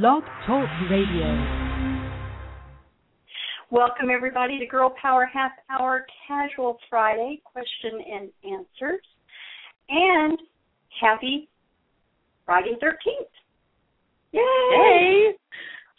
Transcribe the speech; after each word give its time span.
Blog 0.00 0.22
Talk 0.46 0.70
Radio. 0.90 1.28
Welcome, 3.70 4.08
everybody, 4.10 4.58
to 4.58 4.64
Girl 4.64 4.94
Power 5.02 5.26
Half 5.26 5.52
Hour 5.68 6.06
Casual 6.26 6.78
Friday 6.88 7.42
question 7.44 8.00
and 8.10 8.30
answers. 8.42 9.04
And 9.90 10.38
happy 10.98 11.50
Friday 12.46 12.78
13th. 12.82 13.28
Yay! 14.32 14.40
Yay! 14.40 15.32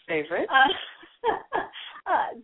Favorite. 0.07 0.49
Uh, 0.49 1.59
uh, 2.11 2.39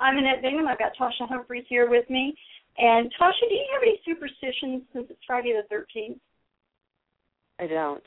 I'm 0.00 0.16
Annette 0.16 0.40
Bingham. 0.40 0.66
I've 0.66 0.78
got 0.78 0.92
Tasha 0.98 1.28
Humphreys 1.28 1.66
here 1.68 1.90
with 1.90 2.08
me. 2.08 2.34
And 2.78 3.12
Tasha, 3.20 3.46
do 3.50 3.54
you 3.54 3.66
have 3.74 3.82
any 3.82 4.00
superstitions 4.02 4.84
since 4.94 5.08
it's 5.10 5.20
Friday 5.26 5.52
the 5.52 5.76
13th? 5.76 6.18
I 7.60 7.66
don't. 7.66 8.02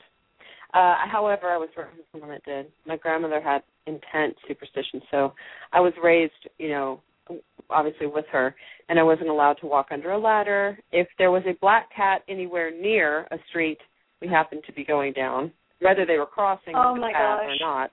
Uh, 0.72 0.94
however, 1.10 1.48
I 1.48 1.56
was 1.56 1.68
raised 1.76 1.96
with 1.96 2.06
someone 2.12 2.30
that 2.30 2.44
did. 2.44 2.66
My 2.86 2.96
grandmother 2.96 3.40
had 3.40 3.62
intense 3.86 4.34
superstition, 4.46 5.00
so 5.10 5.32
I 5.72 5.80
was 5.80 5.92
raised, 6.02 6.32
you 6.58 6.68
know, 6.68 7.00
obviously 7.68 8.06
with 8.06 8.24
her, 8.32 8.54
and 8.88 8.98
I 8.98 9.02
wasn't 9.02 9.28
allowed 9.28 9.54
to 9.54 9.66
walk 9.66 9.88
under 9.90 10.12
a 10.12 10.18
ladder. 10.18 10.78
If 10.92 11.08
there 11.18 11.30
was 11.30 11.42
a 11.46 11.58
black 11.60 11.88
cat 11.94 12.22
anywhere 12.28 12.70
near 12.70 13.26
a 13.30 13.38
street 13.48 13.78
we 14.20 14.28
happened 14.28 14.62
to 14.66 14.72
be 14.72 14.84
going 14.84 15.12
down, 15.12 15.52
whether 15.80 16.04
they 16.04 16.18
were 16.18 16.26
crossing 16.26 16.74
oh 16.76 16.94
the 16.94 17.00
path 17.12 17.40
gosh. 17.40 17.46
or 17.46 17.56
not, 17.60 17.90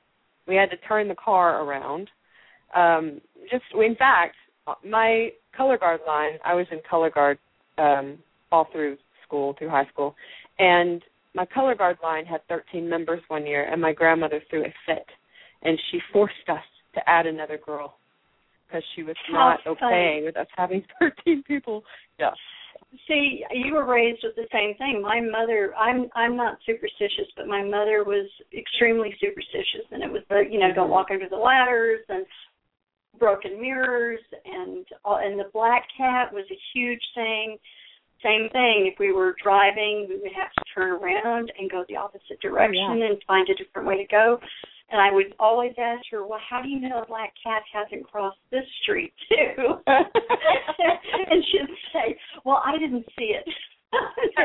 we 0.48 0.56
had 0.56 0.70
to 0.72 0.78
turn 0.78 1.08
the 1.08 1.16
car 1.16 1.64
around. 1.64 2.10
Um, 2.76 3.22
just 3.50 3.64
in 3.74 3.96
fact, 3.96 4.36
my 4.86 5.30
color 5.56 5.78
guard 5.78 6.02
line, 6.06 6.38
I 6.44 6.54
was 6.54 6.68
in 6.72 6.80
color 6.90 7.10
guard 7.10 7.38
um, 7.78 8.18
all 8.52 8.68
through 8.72 8.98
school, 9.26 9.56
through 9.58 9.70
high 9.70 9.88
school, 9.88 10.16
and 10.60 11.02
my 11.38 11.46
color 11.46 11.76
guard 11.76 11.98
line 12.02 12.26
had 12.26 12.42
13 12.50 12.90
members 12.90 13.22
one 13.28 13.46
year, 13.46 13.72
and 13.72 13.80
my 13.80 13.94
grandmother 13.94 14.42
threw 14.50 14.66
a 14.66 14.74
fit, 14.88 15.06
and 15.62 15.80
she 15.92 16.00
forced 16.12 16.50
us 16.50 16.66
to 16.96 17.02
add 17.08 17.28
another 17.28 17.60
girl 17.64 17.98
because 18.66 18.84
she 18.96 19.04
was 19.04 19.16
How 19.28 19.34
not 19.34 19.60
okay 19.68 20.22
with 20.26 20.36
us 20.36 20.48
having 20.58 20.84
13 21.00 21.44
people. 21.44 21.84
Yeah. 22.20 22.32
See, 23.08 23.44
you 23.52 23.76
were 23.76 23.86
raised 23.86 24.22
with 24.24 24.36
the 24.36 24.48
same 24.52 24.76
thing. 24.78 25.02
My 25.02 25.22
mother, 25.22 25.76
I'm 25.76 26.10
I'm 26.16 26.36
not 26.36 26.58
superstitious, 26.66 27.28
but 27.36 27.48
my 27.48 27.64
mother 27.64 28.04
was 28.04 28.28
extremely 28.58 29.14
superstitious, 29.20 29.86
and 29.92 30.02
it 30.02 30.12
was 30.12 30.24
the 30.30 30.44
you 30.50 30.60
know 30.60 30.74
don't 30.74 30.90
walk 30.90 31.08
under 31.12 31.30
the 31.30 31.36
ladders 31.38 32.02
and 32.10 32.26
broken 33.20 33.62
mirrors 33.62 34.20
and 34.46 34.86
all, 35.06 35.18
and 35.18 35.40
the 35.40 35.50
black 35.54 35.86
cat 35.96 36.34
was 36.34 36.46
a 36.52 36.60
huge 36.74 37.02
thing. 37.14 37.58
Same 38.24 38.50
thing. 38.52 38.90
If 38.92 39.00
we 39.00 39.12
were 39.14 39.36
driving, 39.42 40.08
we 40.10 40.16
would 40.18 40.34
have 40.34 40.52
to 40.52 40.64
turn 40.74 40.92
around 40.92 41.52
and 41.58 41.70
go 41.70 41.86
the 41.88 41.96
opposite 41.96 42.40
direction 42.42 43.04
and 43.04 43.22
find 43.28 43.48
a 43.50 43.56
different 43.56 43.88
way 43.88 43.98
to 43.98 44.08
go. 44.08 44.40
And 44.90 45.02
I 45.02 45.12
would 45.12 45.36
always 45.40 45.74
ask 45.78 46.04
her, 46.12 46.26
"Well, 46.26 46.40
how 46.50 46.62
do 46.62 46.70
you 46.70 46.80
know 46.80 47.02
a 47.04 47.06
black 47.06 47.34
cat 47.44 47.62
hasn't 47.72 48.10
crossed 48.10 48.40
this 48.52 48.66
street 48.82 49.14
too?" 49.30 49.82
and 49.88 51.44
she'd 51.52 51.68
say, 51.94 52.18
"Well, 52.46 52.62
I 52.66 52.78
didn't 52.78 53.06
see 53.18 53.36
it." 53.36 53.48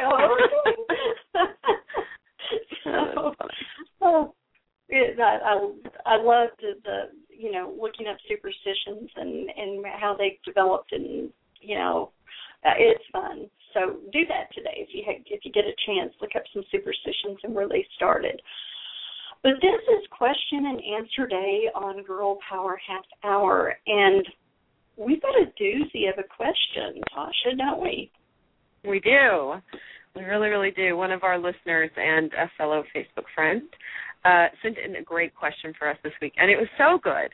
so, 2.85 3.35
oh, 4.01 4.35
it, 4.89 5.19
I, 5.19 5.39
I 5.45 6.15
I 6.15 6.23
loved 6.23 6.61
the, 6.61 6.73
the 6.85 7.03
you 7.29 7.51
know 7.53 7.75
looking 7.81 8.07
up 8.07 8.17
superstitions 8.29 9.11
and 9.17 9.49
and 9.57 9.85
how 9.99 10.15
they 10.17 10.39
developed 10.45 10.93
and 10.93 11.31
you 11.61 11.77
know 11.77 12.11
uh, 12.65 12.75
it's 12.79 13.05
fun. 13.13 13.49
So 13.75 13.97
do 14.13 14.21
that 14.29 14.53
today 14.55 14.87
if 14.87 14.89
you 14.93 15.03
if 15.27 15.45
you 15.45 15.53
get 15.53 15.65
a 15.65 15.75
chance. 15.87 16.13
Look 16.21 16.33
up 16.37 16.43
some 16.53 16.65
superstitions 16.71 17.39
and 17.43 17.55
where 17.55 17.69
they 17.69 17.87
started. 17.97 18.41
But 19.43 19.55
this 19.61 19.83
is 19.89 20.07
question 20.11 20.67
and 20.67 20.81
answer 21.01 21.27
day 21.27 21.69
on 21.75 22.05
Girl 22.05 22.39
Power 22.49 22.79
Half 22.87 23.05
Hour, 23.25 23.77
and 23.87 24.25
we've 24.97 25.21
got 25.21 25.35
a 25.35 25.47
doozy 25.61 26.09
of 26.09 26.19
a 26.19 26.23
question, 26.23 27.03
Tasha, 27.17 27.59
don't 27.59 27.83
we? 27.83 28.11
We 28.85 29.01
do. 29.01 29.55
We 30.15 30.23
really, 30.23 30.49
really 30.49 30.71
do. 30.71 30.97
One 30.97 31.11
of 31.11 31.25
our 31.25 31.39
listeners 31.39 31.91
and 31.97 32.33
a 32.35 32.51
fellow 32.57 32.85
Facebook 32.95 33.25
friend 33.35 33.63
uh, 34.25 34.47
sent 34.63 34.79
in 34.79 34.97
a 34.97 35.03
great 35.03 35.35
question 35.35 35.73
for 35.77 35.89
us 35.89 35.97
this 36.05 36.13
week, 36.21 36.35
and 36.37 36.51
it 36.51 36.57
was 36.57 36.69
so 36.79 36.99
good 37.03 37.31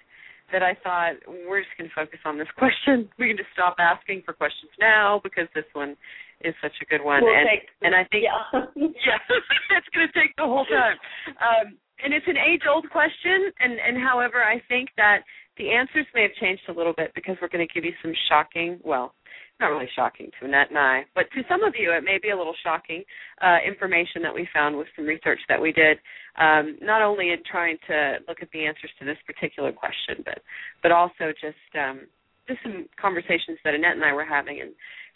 that 0.52 0.62
I 0.62 0.76
thought 0.82 1.12
we're 1.26 1.60
just 1.60 1.76
going 1.76 1.90
to 1.90 1.94
focus 1.94 2.20
on 2.24 2.38
this 2.38 2.48
question. 2.56 3.08
We 3.18 3.28
can 3.28 3.36
just 3.36 3.50
stop 3.52 3.76
asking 3.78 4.22
for 4.24 4.32
questions 4.32 4.70
now 4.80 5.20
because 5.22 5.46
this 5.54 5.64
one 5.72 5.96
is 6.42 6.54
such 6.62 6.74
a 6.82 6.86
good 6.86 7.02
one, 7.02 7.22
We'll 7.22 7.34
and 7.34 7.48
take- 7.48 7.68
and 7.82 7.94
I 7.94 8.04
think 8.10 8.24
yeah. 8.24 8.42
yeah, 8.76 9.18
it's 9.78 9.88
going 9.94 10.06
to 10.06 10.14
take 10.14 10.34
the 10.36 10.44
whole 10.44 10.66
time. 10.66 10.96
Um, 11.40 11.78
and 12.02 12.14
it's 12.14 12.26
an 12.28 12.38
age-old 12.38 12.88
question, 12.90 13.50
and 13.58 13.78
and 13.78 13.98
however, 13.98 14.42
I 14.42 14.62
think 14.68 14.90
that 14.96 15.26
the 15.58 15.70
answers 15.70 16.06
may 16.14 16.22
have 16.22 16.34
changed 16.40 16.62
a 16.68 16.72
little 16.72 16.94
bit 16.96 17.12
because 17.14 17.36
we're 17.42 17.48
going 17.50 17.66
to 17.66 17.74
give 17.74 17.84
you 17.84 17.92
some 18.00 18.14
shocking, 18.28 18.78
well, 18.84 19.14
not 19.60 19.68
really 19.68 19.88
shocking 19.96 20.30
to 20.38 20.46
Annette 20.46 20.70
and 20.70 20.78
I, 20.78 21.02
but 21.16 21.24
to 21.34 21.42
some 21.48 21.64
of 21.64 21.74
you, 21.76 21.90
it 21.92 22.04
may 22.04 22.18
be 22.22 22.30
a 22.30 22.36
little 22.36 22.54
shocking 22.62 23.02
uh, 23.42 23.58
information 23.66 24.22
that 24.22 24.32
we 24.32 24.46
found 24.54 24.78
with 24.78 24.86
some 24.94 25.04
research 25.04 25.40
that 25.48 25.60
we 25.60 25.72
did, 25.72 25.98
um, 26.38 26.78
not 26.80 27.02
only 27.02 27.30
in 27.30 27.38
trying 27.50 27.76
to 27.88 28.18
look 28.28 28.38
at 28.40 28.50
the 28.52 28.64
answers 28.66 28.90
to 29.00 29.04
this 29.04 29.18
particular 29.26 29.72
question, 29.72 30.22
but 30.24 30.38
but 30.82 30.92
also 30.92 31.34
just 31.40 31.58
um, 31.74 32.06
just 32.46 32.62
some 32.62 32.86
conversations 33.00 33.58
that 33.64 33.74
Annette 33.74 33.96
and 33.96 34.04
I 34.04 34.12
were 34.12 34.24
having, 34.24 34.60
and 34.60 34.70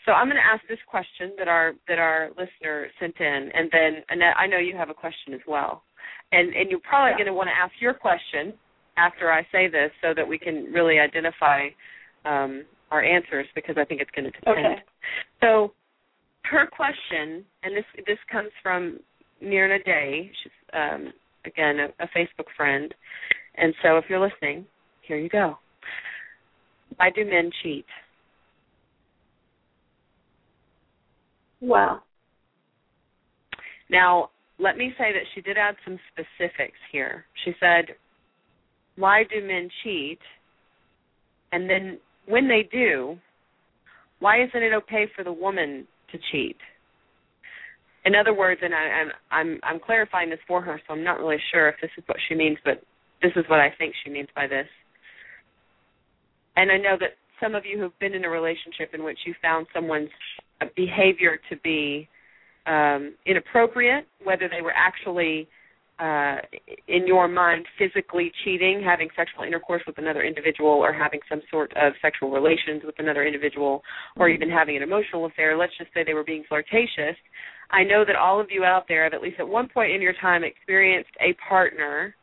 so 0.04 0.12
I'm 0.12 0.26
going 0.26 0.36
to 0.36 0.46
ask 0.46 0.62
this 0.68 0.78
question 0.88 1.32
that 1.38 1.48
our 1.48 1.72
that 1.88 1.98
our 1.98 2.30
listener 2.30 2.88
sent 2.98 3.14
in, 3.20 3.50
and 3.54 3.70
then 3.70 4.02
Annette, 4.08 4.36
I 4.38 4.46
know 4.46 4.58
you 4.58 4.76
have 4.76 4.90
a 4.90 4.94
question 4.94 5.34
as 5.34 5.40
well, 5.46 5.84
and 6.32 6.54
and 6.54 6.70
you're 6.70 6.80
probably 6.80 7.12
Yeah. 7.12 7.18
going 7.18 7.26
to 7.26 7.34
want 7.34 7.48
to 7.48 7.56
ask 7.56 7.72
your 7.80 7.94
question 7.94 8.52
after 8.96 9.30
I 9.32 9.46
say 9.52 9.68
this, 9.68 9.90
so 10.02 10.12
that 10.14 10.26
we 10.26 10.38
can 10.38 10.64
really 10.72 10.98
identify 10.98 11.68
um, 12.24 12.64
our 12.90 13.02
answers 13.02 13.46
because 13.54 13.76
I 13.78 13.84
think 13.84 14.00
it's 14.00 14.10
going 14.10 14.24
to 14.26 14.30
depend. 14.30 14.58
Okay. 14.58 14.82
So 15.40 15.72
her 16.44 16.66
question, 16.66 17.44
and 17.62 17.76
this 17.76 17.84
this 18.06 18.18
comes 18.30 18.50
from 18.62 18.98
Mirna 19.42 19.82
Day. 19.84 20.30
She's 20.42 20.52
um, 20.72 21.12
again 21.46 21.78
a, 21.78 22.04
a 22.04 22.08
Facebook 22.08 22.48
friend, 22.56 22.94
and 23.56 23.74
so 23.82 23.98
if 23.98 24.04
you're 24.08 24.20
listening, 24.20 24.66
here 25.06 25.18
you 25.18 25.28
go. 25.28 25.58
Why 26.96 27.10
do 27.10 27.24
men 27.24 27.50
cheat? 27.62 27.86
Wow. 31.62 32.00
Now, 33.88 34.30
let 34.58 34.76
me 34.76 34.92
say 34.98 35.12
that 35.12 35.22
she 35.34 35.40
did 35.40 35.56
add 35.56 35.76
some 35.84 35.98
specifics 36.12 36.78
here. 36.90 37.24
She 37.44 37.52
said, 37.60 37.94
Why 38.96 39.22
do 39.22 39.46
men 39.46 39.70
cheat? 39.82 40.18
And 41.52 41.70
then 41.70 41.98
when 42.26 42.48
they 42.48 42.68
do, 42.70 43.16
why 44.18 44.42
isn't 44.42 44.62
it 44.62 44.72
okay 44.74 45.06
for 45.14 45.24
the 45.24 45.32
woman 45.32 45.86
to 46.10 46.18
cheat? 46.30 46.56
In 48.04 48.14
other 48.16 48.34
words, 48.34 48.60
and 48.64 48.74
I, 48.74 48.78
I'm 48.78 49.10
I'm 49.30 49.60
I'm 49.62 49.80
clarifying 49.80 50.30
this 50.30 50.40
for 50.48 50.60
her, 50.60 50.80
so 50.86 50.94
I'm 50.94 51.04
not 51.04 51.20
really 51.20 51.38
sure 51.52 51.68
if 51.68 51.76
this 51.80 51.90
is 51.96 52.02
what 52.06 52.16
she 52.28 52.34
means, 52.34 52.58
but 52.64 52.82
this 53.22 53.32
is 53.36 53.44
what 53.48 53.60
I 53.60 53.68
think 53.78 53.94
she 54.02 54.10
means 54.10 54.28
by 54.34 54.48
this. 54.48 54.66
And 56.56 56.72
I 56.72 56.78
know 56.78 56.96
that 56.98 57.10
some 57.40 57.54
of 57.54 57.64
you 57.64 57.80
have 57.82 57.96
been 58.00 58.14
in 58.14 58.24
a 58.24 58.30
relationship 58.30 58.90
in 58.92 59.04
which 59.04 59.18
you 59.24 59.34
found 59.40 59.66
someone's 59.72 60.10
behavior 60.76 61.38
to 61.50 61.56
be 61.62 62.08
um, 62.66 63.14
inappropriate, 63.26 64.06
whether 64.22 64.48
they 64.48 64.62
were 64.62 64.72
actually, 64.74 65.48
uh, 65.98 66.36
in 66.88 67.06
your 67.06 67.28
mind, 67.28 67.66
physically 67.78 68.32
cheating, 68.44 68.82
having 68.84 69.08
sexual 69.16 69.44
intercourse 69.44 69.82
with 69.86 69.98
another 69.98 70.22
individual, 70.22 70.70
or 70.70 70.92
having 70.92 71.20
some 71.28 71.40
sort 71.50 71.72
of 71.76 71.92
sexual 72.00 72.30
relations 72.30 72.82
with 72.84 72.94
another 72.98 73.24
individual, 73.24 73.82
or 74.16 74.28
even 74.28 74.48
having 74.48 74.76
an 74.76 74.82
emotional 74.82 75.26
affair. 75.26 75.56
Let's 75.56 75.76
just 75.78 75.92
say 75.94 76.04
they 76.04 76.14
were 76.14 76.24
being 76.24 76.44
flirtatious. 76.48 77.16
I 77.70 77.84
know 77.84 78.04
that 78.06 78.16
all 78.16 78.40
of 78.40 78.48
you 78.50 78.64
out 78.64 78.84
there 78.86 79.04
have 79.04 79.14
at 79.14 79.22
least 79.22 79.40
at 79.40 79.48
one 79.48 79.68
point 79.68 79.92
in 79.92 80.02
your 80.02 80.14
time 80.20 80.44
experienced 80.44 81.10
a 81.20 81.34
partner 81.48 82.14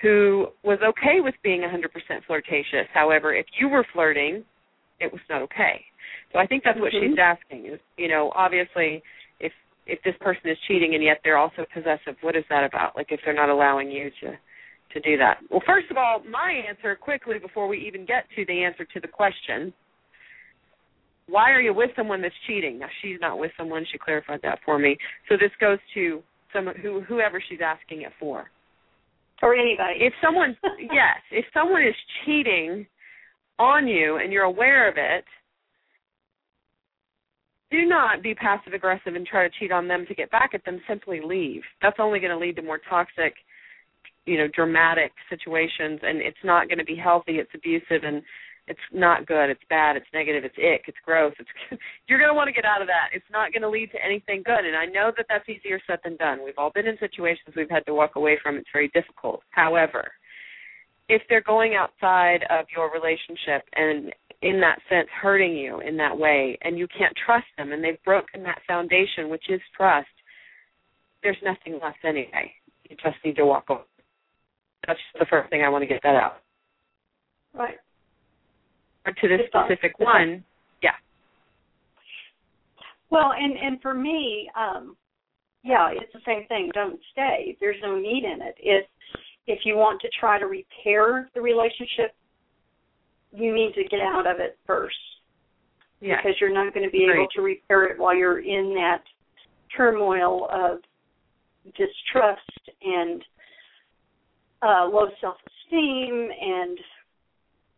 who 0.00 0.46
was 0.64 0.78
okay 0.82 1.20
with 1.20 1.34
being 1.42 1.60
100% 1.60 1.88
flirtatious. 2.26 2.88
However, 2.92 3.34
if 3.34 3.46
you 3.58 3.68
were 3.68 3.86
flirting, 3.92 4.44
it 5.00 5.12
was 5.12 5.20
not 5.28 5.42
okay. 5.42 5.84
So 6.32 6.38
I 6.38 6.46
think 6.46 6.64
that's 6.64 6.78
what 6.78 6.92
Mhm. 6.92 7.10
she's 7.10 7.18
asking 7.18 7.66
is, 7.66 7.80
you 7.96 8.08
know, 8.08 8.32
obviously 8.34 9.02
if 9.40 9.52
if 9.86 10.00
this 10.02 10.16
person 10.18 10.48
is 10.48 10.58
cheating 10.60 10.94
and 10.94 11.02
yet 11.02 11.20
they're 11.24 11.36
also 11.36 11.64
possessive, 11.66 12.16
what 12.22 12.36
is 12.36 12.44
that 12.48 12.64
about? 12.64 12.96
Like 12.96 13.12
if 13.12 13.20
they're 13.24 13.34
not 13.34 13.48
allowing 13.50 13.90
you 13.90 14.10
to 14.20 14.38
to 14.90 15.00
do 15.00 15.16
that. 15.16 15.38
Well, 15.48 15.62
first 15.64 15.90
of 15.90 15.96
all, 15.96 16.20
my 16.28 16.52
answer 16.52 16.94
quickly 16.96 17.38
before 17.38 17.66
we 17.66 17.78
even 17.78 18.04
get 18.04 18.28
to 18.36 18.44
the 18.44 18.62
answer 18.62 18.84
to 18.84 19.00
the 19.00 19.08
question, 19.08 19.72
why 21.26 21.50
are 21.50 21.62
you 21.62 21.72
with 21.72 21.94
someone 21.96 22.20
that's 22.20 22.38
cheating? 22.46 22.78
Now 22.78 22.88
she's 23.00 23.18
not 23.20 23.38
with 23.38 23.52
someone, 23.56 23.84
she 23.90 23.98
clarified 23.98 24.40
that 24.42 24.60
for 24.64 24.78
me. 24.78 24.98
So 25.28 25.36
this 25.36 25.52
goes 25.60 25.78
to 25.94 26.22
some 26.52 26.66
who 26.66 27.00
whoever 27.00 27.40
she's 27.40 27.60
asking 27.60 28.02
it 28.02 28.12
for. 28.18 28.50
Or 29.42 29.54
anybody. 29.54 29.98
If 30.00 30.12
someone 30.22 30.56
yes, 30.78 31.18
if 31.30 31.44
someone 31.52 31.82
is 31.82 31.96
cheating 32.24 32.86
on 33.58 33.86
you 33.86 34.16
and 34.16 34.32
you're 34.32 34.44
aware 34.44 34.88
of 34.88 34.96
it, 34.96 35.24
do 37.72 37.86
not 37.86 38.22
be 38.22 38.34
passive 38.34 38.74
aggressive 38.74 39.14
and 39.16 39.26
try 39.26 39.48
to 39.48 39.54
cheat 39.58 39.72
on 39.72 39.88
them 39.88 40.04
to 40.06 40.14
get 40.14 40.30
back 40.30 40.50
at 40.54 40.64
them. 40.64 40.80
Simply 40.88 41.20
leave. 41.24 41.62
That's 41.80 41.96
only 41.98 42.20
going 42.20 42.30
to 42.30 42.38
lead 42.38 42.56
to 42.56 42.62
more 42.62 42.80
toxic 42.88 43.34
you 44.24 44.38
know 44.38 44.46
dramatic 44.54 45.10
situations 45.28 45.98
and 46.04 46.22
it's 46.22 46.44
not 46.44 46.68
going 46.68 46.78
to 46.78 46.84
be 46.84 46.94
healthy 46.94 47.42
it's 47.42 47.50
abusive 47.54 48.04
and 48.04 48.22
it's 48.68 48.78
not 48.92 49.26
good. 49.26 49.50
It's 49.50 49.66
bad 49.68 49.96
it's 49.96 50.06
negative 50.14 50.44
it's 50.44 50.54
ick 50.58 50.84
it's 50.86 50.98
gross 51.04 51.34
it's 51.40 51.50
you're 52.08 52.20
going 52.20 52.30
to 52.30 52.34
want 52.34 52.46
to 52.46 52.52
get 52.52 52.64
out 52.64 52.80
of 52.80 52.86
that. 52.86 53.10
It's 53.12 53.26
not 53.32 53.52
going 53.52 53.62
to 53.62 53.68
lead 53.68 53.90
to 53.90 54.04
anything 54.04 54.42
good 54.44 54.64
and 54.64 54.76
i 54.76 54.86
know 54.86 55.10
that 55.16 55.26
that's 55.28 55.48
easier 55.48 55.80
said 55.86 55.98
than 56.04 56.16
done. 56.16 56.44
We've 56.44 56.58
all 56.58 56.70
been 56.70 56.86
in 56.86 56.96
situations 56.98 57.56
we've 57.56 57.70
had 57.70 57.84
to 57.86 57.94
walk 57.94 58.14
away 58.14 58.38
from. 58.42 58.56
It's 58.56 58.70
very 58.72 58.88
difficult. 58.94 59.42
However 59.50 60.12
if 61.12 61.20
they're 61.28 61.42
going 61.42 61.74
outside 61.74 62.40
of 62.48 62.64
your 62.74 62.90
relationship 62.90 63.62
and 63.74 64.12
in 64.40 64.60
that 64.60 64.78
sense 64.88 65.08
hurting 65.20 65.54
you 65.54 65.80
in 65.80 65.94
that 65.98 66.16
way 66.16 66.58
and 66.62 66.78
you 66.78 66.88
can't 66.88 67.12
trust 67.26 67.44
them 67.58 67.72
and 67.72 67.84
they've 67.84 68.02
broken 68.02 68.42
that 68.42 68.58
foundation 68.66 69.28
which 69.28 69.44
is 69.50 69.60
trust 69.76 70.08
there's 71.22 71.36
nothing 71.44 71.78
left 71.80 71.98
anyway. 72.04 72.50
You 72.88 72.96
just 72.96 73.16
need 73.24 73.36
to 73.36 73.44
walk 73.44 73.66
away. 73.68 73.80
That's 74.86 74.98
the 75.18 75.26
first 75.30 75.50
thing 75.50 75.62
i 75.62 75.68
want 75.68 75.82
to 75.82 75.86
get 75.86 76.00
that 76.02 76.16
out. 76.16 76.38
Right. 77.54 77.76
Or 79.06 79.12
to 79.12 79.28
this 79.28 79.46
specific 79.48 79.98
one 79.98 80.42
yeah. 80.82 80.96
Well 83.10 83.32
and 83.38 83.54
and 83.58 83.82
for 83.82 83.92
me 83.92 84.50
um 84.58 84.96
yeah 85.62 85.90
it's 85.92 86.12
the 86.14 86.20
same 86.26 86.46
thing. 86.48 86.70
Don't 86.72 86.98
stay. 87.12 87.54
There's 87.60 87.76
no 87.82 87.98
need 87.98 88.24
in 88.24 88.40
it. 88.40 88.54
If 88.58 88.86
if 89.46 89.60
you 89.64 89.76
want 89.76 90.00
to 90.00 90.08
try 90.18 90.38
to 90.38 90.46
repair 90.46 91.28
the 91.34 91.40
relationship 91.40 92.14
you 93.32 93.54
need 93.54 93.72
to 93.74 93.82
get 93.84 94.00
out 94.00 94.26
of 94.26 94.40
it 94.40 94.58
first 94.66 94.96
yeah. 96.00 96.16
because 96.16 96.36
you're 96.40 96.52
not 96.52 96.74
going 96.74 96.84
to 96.84 96.90
be 96.90 97.04
able 97.04 97.26
to 97.34 97.40
repair 97.40 97.84
it 97.84 97.98
while 97.98 98.14
you're 98.14 98.40
in 98.40 98.74
that 98.74 99.02
turmoil 99.74 100.48
of 100.52 100.78
distrust 101.76 102.40
and 102.82 103.22
uh, 104.62 104.86
low 104.86 105.08
self-esteem 105.20 106.28
and 106.40 106.78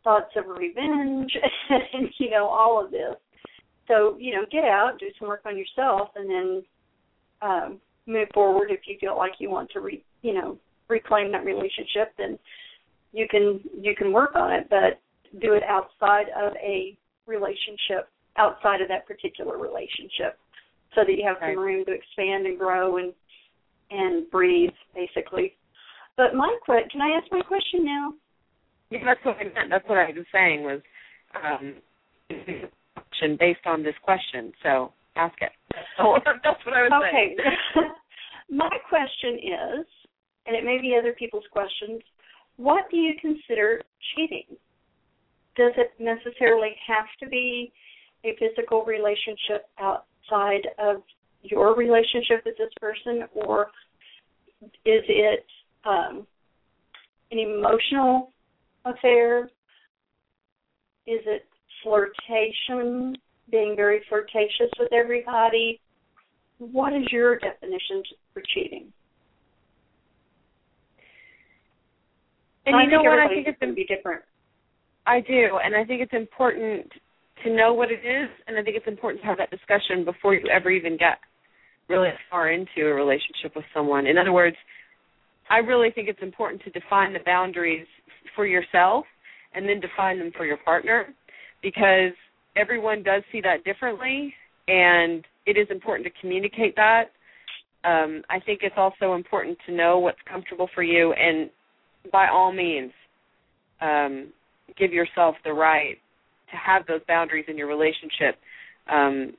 thoughts 0.02 0.32
of 0.37 0.44
revenge 0.46 1.32
and 1.70 2.08
you 2.19 2.31
know 2.31 2.46
all 2.46 2.82
of 2.84 2.90
this. 2.90 3.14
So 3.88 4.17
you 4.19 4.34
know, 4.34 4.44
get 4.50 4.64
out, 4.64 4.99
do 4.99 5.06
some 5.19 5.28
work 5.28 5.43
on 5.44 5.58
yourself, 5.58 6.08
and 6.17 6.31
then 6.31 6.62
um, 7.43 7.81
move 8.06 8.28
forward. 8.32 8.70
If 8.70 8.81
you 8.87 8.96
feel 8.99 9.17
like 9.17 9.32
you 9.38 9.50
want 9.50 9.70
to, 9.72 9.81
re, 9.81 10.02
you 10.22 10.34
know, 10.34 10.58
reclaim 10.88 11.32
that 11.32 11.44
relationship, 11.44 12.12
then 12.19 12.38
you 13.12 13.26
can 13.28 13.60
you 13.81 13.94
can 13.96 14.12
work 14.12 14.34
on 14.34 14.52
it. 14.52 14.69
But 14.70 15.00
do 15.40 15.54
it 15.54 15.62
outside 15.64 16.26
of 16.36 16.52
a 16.56 16.96
relationship, 17.26 18.08
outside 18.36 18.81
of 18.81 18.88
that 18.88 19.06
particular 19.06 19.58
relationship, 19.58 20.38
so 20.94 21.02
that 21.06 21.12
you 21.12 21.25
have 21.26 21.36
right. 21.40 21.54
some 21.54 21.62
room 21.62 21.84
to 21.86 21.92
expand 21.92 22.46
and 22.46 22.58
grow 22.58 22.98
and 22.98 23.12
and 23.90 24.31
breathe, 24.31 24.70
basically. 24.94 25.54
But 26.16 26.34
my 26.34 26.56
question, 26.64 26.88
can 26.90 27.00
I 27.00 27.19
ask 27.19 27.31
my 27.31 27.42
question 27.42 27.84
now? 27.84 28.14
Yeah, 28.90 29.00
that's 29.04 29.25
what 29.25 29.36
I 29.36 29.44
meant. 29.44 29.70
That's 29.70 29.88
what 29.88 29.98
I 29.98 30.10
was 30.14 30.26
saying 30.32 30.62
was 30.62 30.81
um, 31.34 31.75
based 33.38 33.66
on 33.66 33.82
this 33.82 33.94
question. 34.02 34.52
So 34.62 34.92
ask 35.16 35.34
it. 35.40 35.50
That's 35.98 36.64
what 36.66 36.75
I 36.75 36.82
was 36.82 36.92
okay. 37.02 37.10
saying. 37.12 37.36
Okay. 37.40 37.88
my 38.50 38.70
question 38.88 39.34
is, 39.38 39.86
and 40.46 40.56
it 40.56 40.64
may 40.64 40.81
be 40.81 40.96
other 40.99 41.12
people's 41.12 41.44
questions. 41.50 42.02
What 42.56 42.91
do 42.91 42.96
you 42.96 43.14
consider 43.20 43.82
cheating? 44.14 44.56
does 45.56 45.73
it 45.76 45.93
necessarily 45.99 46.75
have 46.87 47.06
to 47.20 47.29
be 47.29 47.73
a 48.25 48.37
physical 48.38 48.85
relationship 48.85 49.69
outside 49.79 50.67
of 50.79 51.02
your 51.43 51.76
relationship 51.76 52.43
with 52.44 52.56
this 52.56 52.73
person, 52.81 53.25
or 53.35 53.69
is 54.85 55.02
it 55.08 55.44
um, 55.85 56.26
an 57.31 57.38
emotional 57.38 58.32
affair? 58.85 59.44
Is 61.06 61.20
it 61.26 61.46
flirtation, 61.82 63.14
being 63.50 63.76
very 63.76 64.00
flirtatious 64.08 64.70
with 64.79 64.93
everybody? 64.93 65.81
What 66.58 66.94
is 66.94 67.05
your 67.12 67.38
definition 67.38 68.02
for 68.32 68.43
cheating? 68.55 68.93
And 72.66 72.76
I 72.76 72.84
you 72.84 72.90
know 72.90 73.02
what? 73.02 73.19
I 73.19 73.28
think 73.28 73.46
it's 73.46 73.58
going 73.58 73.72
to 73.72 73.76
be 73.76 73.87
different. 73.87 74.22
I 75.06 75.20
do, 75.20 75.58
and 75.62 75.76
I 75.76 75.84
think 75.84 76.00
it's 76.00 76.14
important 76.14 76.90
to 77.44 77.55
know 77.55 77.75
what 77.75 77.90
it 77.90 78.00
is, 78.00 78.28
and 78.46 78.56
I 78.56 78.62
think 78.62 78.76
it's 78.76 78.87
important 78.87 79.20
to 79.22 79.26
have 79.28 79.38
that 79.38 79.50
discussion 79.50 80.05
before 80.05 80.34
you 80.34 80.49
ever 80.49 80.70
even 80.70 80.96
get 80.96 81.19
really 81.88 82.08
far 82.31 82.50
into 82.50 82.81
a 82.81 82.94
relationship 82.94 83.55
with 83.55 83.66
someone. 83.75 84.06
In 84.06 84.16
other 84.16 84.32
words, 84.32 84.56
I 85.50 85.58
really 85.58 85.90
think 85.90 86.08
it's 86.08 86.22
important 86.22 86.62
to 86.62 86.70
define 86.70 87.12
the 87.12 87.19
boundaries 87.25 87.87
for 88.34 88.46
yourself 88.46 89.05
and 89.55 89.69
then 89.69 89.81
define 89.81 90.19
them 90.19 90.32
for 90.34 90.46
your 90.46 90.56
partner 90.58 91.06
because 91.62 92.12
everyone 92.56 93.02
does 93.02 93.22
see 93.31 93.40
that 93.43 93.64
differently, 93.64 94.32
and 94.69 95.25
it 95.46 95.58
is 95.58 95.67
important 95.70 96.06
to 96.06 96.20
communicate 96.20 96.75
that. 96.76 97.10
Um, 97.84 98.22
I 98.31 98.40
think 98.40 98.60
it's 98.62 98.75
also 98.78 99.14
important 99.14 99.58
to 99.67 99.75
know 99.75 99.99
what's 99.99 100.19
comfortable 100.31 100.69
for 100.75 100.82
you, 100.82 101.12
and 101.12 101.50
by 102.12 102.29
all 102.29 102.53
means, 102.53 102.93
um, 103.81 104.33
give 104.79 104.93
yourself 104.93 105.37
the 105.45 105.53
right 105.53 105.97
to 106.51 106.56
have 106.56 106.87
those 106.87 107.01
boundaries 107.09 107.47
in 107.49 107.59
your 107.59 107.67
relationship. 107.67 108.37
Um, 108.91 109.33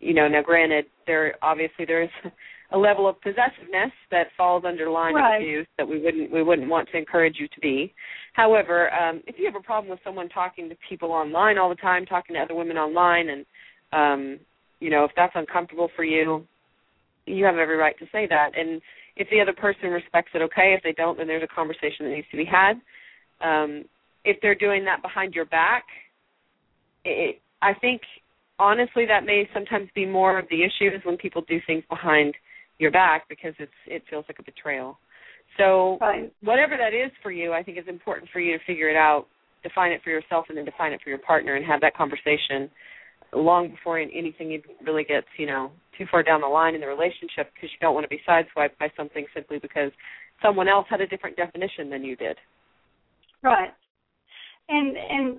you 0.00 0.14
know, 0.14 0.28
now 0.28 0.42
granted, 0.42 0.86
there 1.06 1.34
obviously 1.42 1.84
there 1.84 2.02
is 2.02 2.10
a 2.72 2.78
level 2.78 3.08
of 3.08 3.20
possessiveness 3.22 3.92
that 4.10 4.26
falls 4.36 4.64
under 4.66 4.90
line 4.90 5.14
right. 5.14 5.36
of 5.36 5.42
abuse 5.42 5.66
that 5.78 5.88
we 5.88 6.00
wouldn't 6.00 6.30
we 6.30 6.42
wouldn't 6.42 6.68
want 6.68 6.88
to 6.90 6.98
encourage 6.98 7.36
you 7.38 7.48
to 7.48 7.60
be. 7.60 7.92
However, 8.34 8.92
um, 8.92 9.22
if 9.26 9.36
you 9.38 9.46
have 9.46 9.56
a 9.56 9.64
problem 9.64 9.90
with 9.90 10.00
someone 10.04 10.28
talking 10.28 10.68
to 10.68 10.76
people 10.88 11.10
online 11.10 11.58
all 11.58 11.68
the 11.68 11.74
time, 11.76 12.06
talking 12.06 12.34
to 12.34 12.42
other 12.42 12.54
women 12.54 12.76
online, 12.76 13.28
and 13.30 13.46
um, 13.92 14.40
you 14.80 14.90
know 14.90 15.04
if 15.04 15.10
that's 15.16 15.32
uncomfortable 15.34 15.88
for 15.96 16.04
you, 16.04 16.44
you 17.26 17.44
have 17.44 17.56
every 17.56 17.76
right 17.76 17.98
to 17.98 18.06
say 18.12 18.26
that. 18.28 18.50
And 18.56 18.80
if 19.18 19.28
the 19.30 19.40
other 19.40 19.52
person 19.52 19.90
respects 19.90 20.30
it, 20.34 20.42
okay. 20.42 20.74
If 20.76 20.82
they 20.82 20.92
don't, 20.92 21.18
then 21.18 21.26
there's 21.26 21.42
a 21.42 21.54
conversation 21.54 22.06
that 22.06 22.10
needs 22.10 22.26
to 22.30 22.36
be 22.36 22.46
had. 22.46 22.80
Um, 23.40 23.84
if 24.24 24.38
they're 24.40 24.54
doing 24.54 24.84
that 24.84 25.02
behind 25.02 25.34
your 25.34 25.44
back, 25.44 25.84
it, 27.04 27.40
I 27.60 27.74
think 27.74 28.00
honestly 28.58 29.06
that 29.06 29.24
may 29.24 29.48
sometimes 29.52 29.88
be 29.94 30.06
more 30.06 30.38
of 30.38 30.46
the 30.50 30.62
issue 30.62 30.94
is 30.94 31.04
when 31.04 31.16
people 31.16 31.42
do 31.48 31.58
things 31.66 31.82
behind 31.88 32.34
your 32.78 32.90
back 32.90 33.28
because 33.28 33.54
it's 33.58 33.72
it 33.86 34.02
feels 34.08 34.24
like 34.28 34.38
a 34.38 34.42
betrayal. 34.42 34.98
So 35.56 35.98
right. 36.00 36.32
whatever 36.42 36.76
that 36.78 36.94
is 36.94 37.10
for 37.22 37.32
you, 37.32 37.52
I 37.52 37.62
think 37.62 37.76
it's 37.78 37.88
important 37.88 38.30
for 38.32 38.38
you 38.38 38.56
to 38.56 38.64
figure 38.64 38.88
it 38.88 38.96
out, 38.96 39.26
define 39.64 39.90
it 39.90 40.00
for 40.04 40.10
yourself, 40.10 40.46
and 40.48 40.56
then 40.56 40.64
define 40.64 40.92
it 40.92 41.00
for 41.02 41.10
your 41.10 41.18
partner, 41.18 41.56
and 41.56 41.64
have 41.64 41.80
that 41.80 41.96
conversation 41.96 42.70
long 43.32 43.70
before 43.70 43.98
anything 43.98 44.62
really 44.86 45.04
gets 45.04 45.26
you 45.38 45.46
know 45.46 45.70
too 45.98 46.06
far 46.10 46.22
down 46.22 46.40
the 46.40 46.46
line 46.46 46.74
in 46.74 46.80
the 46.80 46.86
relationship 46.86 47.52
because 47.52 47.70
you 47.72 47.78
don't 47.80 47.94
want 47.94 48.04
to 48.04 48.08
be 48.08 48.20
sideswiped 48.26 48.78
by 48.78 48.90
something 48.96 49.26
simply 49.34 49.58
because 49.58 49.90
someone 50.42 50.68
else 50.68 50.86
had 50.88 51.00
a 51.00 51.06
different 51.06 51.36
definition 51.36 51.90
than 51.90 52.04
you 52.04 52.16
did. 52.16 52.36
Right. 53.42 53.70
And 54.68 54.96
and 54.96 55.38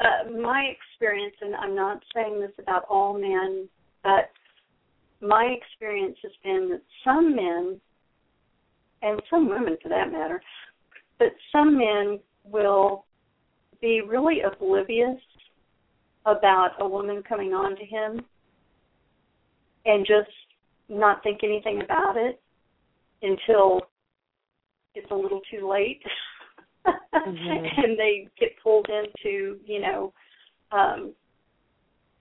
uh, 0.00 0.30
my 0.30 0.70
experience, 0.70 1.34
and 1.40 1.54
I'm 1.54 1.74
not 1.74 2.02
saying 2.14 2.40
this 2.40 2.52
about 2.58 2.84
all 2.88 3.18
men, 3.18 3.68
but 4.02 4.30
my 5.26 5.56
experience 5.56 6.16
has 6.22 6.32
been 6.44 6.68
that 6.70 6.82
some 7.04 7.34
men, 7.34 7.80
and 9.02 9.20
some 9.30 9.48
women 9.48 9.76
for 9.82 9.88
that 9.88 10.12
matter, 10.12 10.42
but 11.18 11.28
some 11.52 11.78
men 11.78 12.20
will 12.44 13.04
be 13.80 14.02
really 14.06 14.40
oblivious 14.40 15.20
about 16.26 16.70
a 16.80 16.88
woman 16.88 17.22
coming 17.26 17.52
on 17.52 17.76
to 17.76 17.84
him 17.84 18.24
and 19.86 20.06
just 20.06 20.30
not 20.88 21.22
think 21.22 21.40
anything 21.42 21.82
about 21.82 22.16
it 22.16 22.40
until 23.22 23.80
it's 24.94 25.10
a 25.10 25.14
little 25.14 25.40
too 25.50 25.68
late. 25.68 26.02
mm-hmm. 26.86 27.24
and 27.84 27.98
they 27.98 28.28
get 28.38 28.50
pulled 28.62 28.88
into, 28.88 29.58
you 29.64 29.80
know, 29.80 30.12
um 30.72 31.12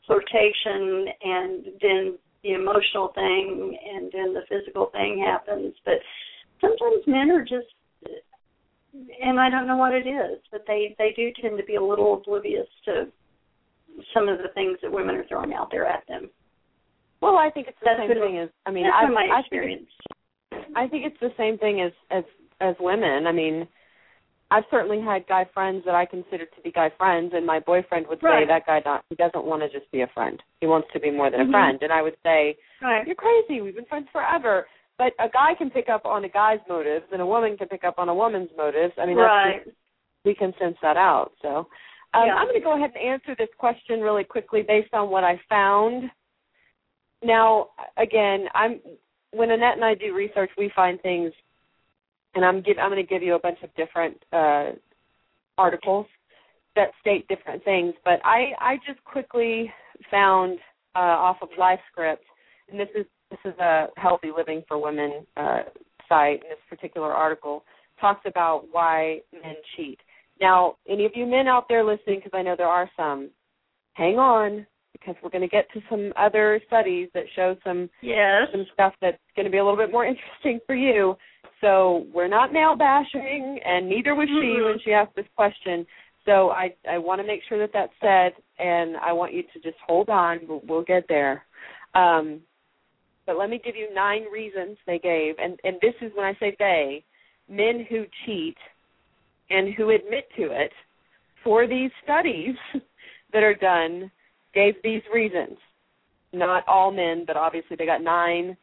flirtation 0.05 1.07
and 1.23 1.65
then 1.81 2.17
the 2.43 2.53
emotional 2.53 3.11
thing 3.15 3.75
and 3.91 4.11
then 4.13 4.33
the 4.33 4.41
physical 4.47 4.87
thing 4.91 5.23
happens. 5.25 5.73
But 5.83 5.95
sometimes 6.61 7.01
men 7.07 7.31
are 7.31 7.43
just 7.43 7.65
and 9.21 9.39
I 9.39 9.49
don't 9.49 9.67
know 9.67 9.77
what 9.77 9.93
it 9.93 10.07
is, 10.07 10.39
but 10.51 10.63
they 10.67 10.95
they 10.97 11.11
do 11.15 11.31
tend 11.41 11.57
to 11.57 11.65
be 11.65 11.75
a 11.75 11.83
little 11.83 12.13
oblivious 12.13 12.67
to 12.85 13.07
some 14.13 14.27
of 14.27 14.37
the 14.39 14.49
things 14.53 14.77
that 14.81 14.91
women 14.91 15.15
are 15.15 15.25
throwing 15.27 15.53
out 15.53 15.69
there 15.71 15.85
at 15.85 16.07
them. 16.07 16.29
Well, 17.21 17.37
I 17.37 17.49
think 17.49 17.67
it's 17.67 17.77
the 17.79 17.85
That's 17.97 18.09
same 18.09 18.19
thing 18.19 18.39
as 18.39 18.49
I 18.65 18.71
mean, 18.71 18.85
I, 18.85 19.09
my 19.09 19.27
I 19.33 19.39
experience. 19.39 19.87
Think 20.51 20.65
I 20.75 20.87
think 20.87 21.05
it's 21.05 21.19
the 21.19 21.33
same 21.37 21.57
thing 21.57 21.81
as 21.81 21.91
as 22.11 22.23
as 22.61 22.75
women. 22.79 23.27
I 23.27 23.31
mean, 23.31 23.67
I've 24.51 24.63
certainly 24.69 25.01
had 25.01 25.27
guy 25.27 25.45
friends 25.53 25.83
that 25.85 25.95
I 25.95 26.05
consider 26.05 26.45
to 26.45 26.61
be 26.63 26.71
guy 26.71 26.91
friends, 26.97 27.31
and 27.33 27.45
my 27.45 27.59
boyfriend 27.59 28.05
would 28.07 28.19
say 28.19 28.45
that 28.47 28.65
guy 28.65 28.81
not 28.85 29.03
he 29.09 29.15
doesn't 29.15 29.45
want 29.45 29.63
to 29.63 29.69
just 29.69 29.91
be 29.91 30.01
a 30.01 30.07
friend. 30.13 30.41
He 30.61 30.67
wants 30.67 30.87
to 30.93 30.99
be 30.99 31.09
more 31.09 31.31
than 31.31 31.39
mm-hmm. 31.41 31.49
a 31.49 31.53
friend. 31.53 31.79
And 31.81 31.91
I 31.91 32.01
would 32.01 32.15
say, 32.23 32.57
right. 32.81 33.05
you're 33.07 33.15
crazy. 33.15 33.61
We've 33.61 33.75
been 33.75 33.85
friends 33.85 34.07
forever. 34.11 34.67
but 34.97 35.13
a 35.19 35.29
guy 35.29 35.53
can 35.57 35.69
pick 35.69 35.89
up 35.89 36.05
on 36.05 36.23
a 36.25 36.29
guy's 36.29 36.59
motives, 36.69 37.05
and 37.11 37.21
a 37.21 37.25
woman 37.25 37.57
can 37.57 37.67
pick 37.67 37.83
up 37.83 37.95
on 37.97 38.09
a 38.09 38.15
woman's 38.15 38.49
motives. 38.55 38.93
I 38.97 39.05
mean, 39.05 39.17
that's 39.17 39.27
right. 39.27 39.65
just, 39.65 39.75
we 40.23 40.35
can 40.35 40.53
sense 40.59 40.77
that 40.81 40.97
out. 40.97 41.31
So, 41.41 41.67
um, 42.13 42.27
Yeah. 42.27 42.35
I'm 42.35 42.47
going 42.47 42.59
to 42.59 42.63
go 42.63 42.75
ahead 42.75 42.91
and 42.95 43.13
answer 43.13 43.35
this 43.37 43.49
question 43.57 44.01
really 44.01 44.23
quickly 44.23 44.61
based 44.61 44.93
on 44.93 45.09
what 45.09 45.23
I 45.23 45.39
found. 45.49 46.09
Now, 47.25 47.69
again, 47.97 48.45
I'm 48.53 48.79
when 49.31 49.51
Annette 49.51 49.75
and 49.75 49.83
I 49.83 49.95
do 49.95 50.13
research, 50.15 50.51
we 50.57 50.71
find 50.75 51.01
things, 51.01 51.31
and 52.35 52.45
I'm 52.45 52.61
give 52.61 52.77
I'm 52.79 52.91
going 52.91 53.03
to 53.03 53.09
give 53.09 53.23
you 53.23 53.33
a 53.33 53.39
bunch 53.39 53.57
of 53.63 53.75
different 53.75 54.17
uh, 54.31 54.71
articles 55.57 56.05
that 56.75 56.91
state 57.01 57.27
different 57.27 57.63
things. 57.63 57.95
But 58.03 58.19
I 58.23 58.51
I 58.59 58.77
just 58.87 59.03
quickly 59.03 59.73
found 60.11 60.59
uh, 60.95 60.99
off 60.99 61.37
of 61.41 61.49
LifeScript, 61.59 62.23
and 62.69 62.79
this 62.79 62.89
is 62.95 63.05
this 63.31 63.39
is 63.43 63.57
a 63.59 63.87
healthy 63.97 64.29
living 64.35 64.63
for 64.67 64.77
women 64.77 65.25
uh, 65.35 65.63
site. 66.07 66.43
And 66.43 66.51
this 66.51 66.59
particular 66.69 67.11
article 67.11 67.63
talks 67.99 68.21
about 68.27 68.65
why 68.71 69.21
men 69.33 69.55
cheat. 69.75 69.99
Now, 70.39 70.75
any 70.87 71.05
of 71.05 71.13
you 71.15 71.25
men 71.25 71.47
out 71.47 71.65
there 71.69 71.83
listening, 71.83 72.19
because 72.19 72.37
I 72.37 72.43
know 72.43 72.55
there 72.55 72.67
are 72.67 72.89
some, 72.95 73.31
hang 73.93 74.19
on 74.19 74.67
because 74.99 75.15
we're 75.21 75.29
going 75.29 75.41
to 75.41 75.47
get 75.47 75.67
to 75.73 75.81
some 75.89 76.13
other 76.17 76.61
studies 76.67 77.09
that 77.13 77.23
show 77.35 77.55
some 77.63 77.89
Yes. 78.01 78.47
some 78.51 78.65
stuff 78.73 78.93
that's 79.01 79.17
going 79.35 79.45
to 79.45 79.51
be 79.51 79.57
a 79.57 79.63
little 79.63 79.77
bit 79.77 79.91
more 79.91 80.05
interesting 80.11 80.59
for 80.65 80.75
you. 80.75 81.15
So 81.61 82.05
we're 82.13 82.27
not 82.27 82.53
male 82.53 82.75
bashing, 82.75 83.59
and 83.65 83.89
neither 83.89 84.13
was 84.15 84.27
she 84.27 84.33
Mhm. 84.59 84.65
when 84.65 84.79
she 84.79 84.93
asked 84.93 85.15
this 85.15 85.27
question. 85.35 85.85
So 86.25 86.49
I 86.51 86.73
I 86.89 86.97
want 86.97 87.21
to 87.21 87.27
make 87.27 87.41
sure 87.47 87.57
that 87.59 87.71
that's 87.73 87.93
said, 88.01 88.33
and 88.59 88.97
I 88.97 89.11
want 89.13 89.33
you 89.33 89.43
to 89.43 89.59
just 89.59 89.77
hold 89.85 90.09
on. 90.09 90.39
We'll, 90.47 90.61
we'll 90.67 90.83
get 90.83 91.07
there. 91.07 91.45
Um, 91.93 92.41
but 93.25 93.37
let 93.37 93.49
me 93.49 93.59
give 93.63 93.75
you 93.75 93.93
nine 93.93 94.23
reasons 94.31 94.77
they 94.85 94.99
gave, 94.99 95.35
and 95.39 95.59
and 95.63 95.77
this 95.81 95.95
is 96.01 96.11
when 96.15 96.25
I 96.25 96.33
say 96.39 96.55
they, 96.59 97.03
men 97.49 97.85
who 97.89 98.05
cheat 98.25 98.57
and 99.49 99.73
who 99.75 99.91
admit 99.91 100.27
to 100.37 100.51
it 100.51 100.71
for 101.43 101.67
these 101.67 101.91
studies 102.03 102.55
that 103.33 103.43
are 103.43 103.53
done 103.53 104.11
gave 104.55 104.75
these 104.83 105.01
reasons 105.13 105.57
not 106.33 106.63
all 106.67 106.91
men, 106.91 107.23
but 107.25 107.37
obviously 107.37 107.75
they 107.77 107.85
got 107.85 108.01
nine 108.01 108.57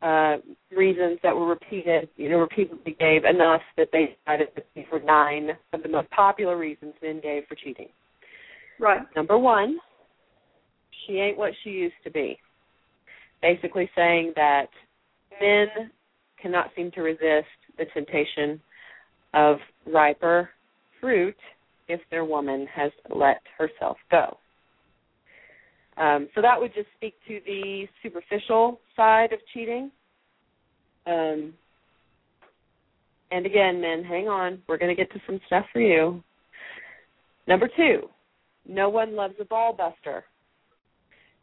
uh, 0.00 0.36
reasons 0.76 1.18
that 1.22 1.34
were 1.34 1.46
repeated, 1.46 2.08
you 2.16 2.28
know, 2.28 2.38
repeatedly 2.38 2.96
gave 2.98 3.24
enough 3.24 3.60
that 3.76 3.88
they 3.92 4.16
decided 4.24 4.48
that 4.54 4.66
these 4.74 4.84
were 4.92 5.00
nine 5.00 5.50
of 5.72 5.82
the 5.82 5.88
most 5.88 6.08
popular 6.10 6.56
reasons 6.56 6.94
men 7.02 7.20
gave 7.20 7.42
for 7.48 7.56
cheating. 7.56 7.88
Right. 8.78 9.00
Number 9.16 9.36
one, 9.36 9.78
she 11.06 11.14
ain't 11.14 11.36
what 11.36 11.52
she 11.64 11.70
used 11.70 11.96
to 12.04 12.10
be. 12.10 12.38
Basically 13.42 13.90
saying 13.96 14.32
that 14.36 14.68
men 15.40 15.90
cannot 16.40 16.70
seem 16.76 16.90
to 16.92 17.00
resist 17.00 17.46
the 17.76 17.84
temptation 17.92 18.60
of 19.34 19.56
riper 19.86 20.50
fruit 21.00 21.36
if 21.88 22.00
their 22.10 22.24
woman 22.24 22.66
has 22.72 22.92
let 23.14 23.40
herself 23.56 23.96
go. 24.10 24.36
Um, 25.98 26.28
so 26.34 26.40
that 26.42 26.58
would 26.58 26.72
just 26.74 26.88
speak 26.96 27.14
to 27.26 27.40
the 27.44 27.86
superficial 28.02 28.80
side 28.94 29.32
of 29.32 29.40
cheating. 29.52 29.90
Um, 31.06 31.54
and 33.30 33.44
again, 33.44 33.80
men, 33.80 34.04
hang 34.04 34.28
on. 34.28 34.62
We're 34.68 34.78
going 34.78 34.94
to 34.94 35.00
get 35.02 35.12
to 35.12 35.20
some 35.26 35.40
stuff 35.46 35.64
for 35.72 35.80
you. 35.80 36.22
Number 37.46 37.68
two, 37.76 38.08
no 38.66 38.88
one 38.88 39.16
loves 39.16 39.34
a 39.40 39.44
ball 39.44 39.72
buster. 39.72 40.24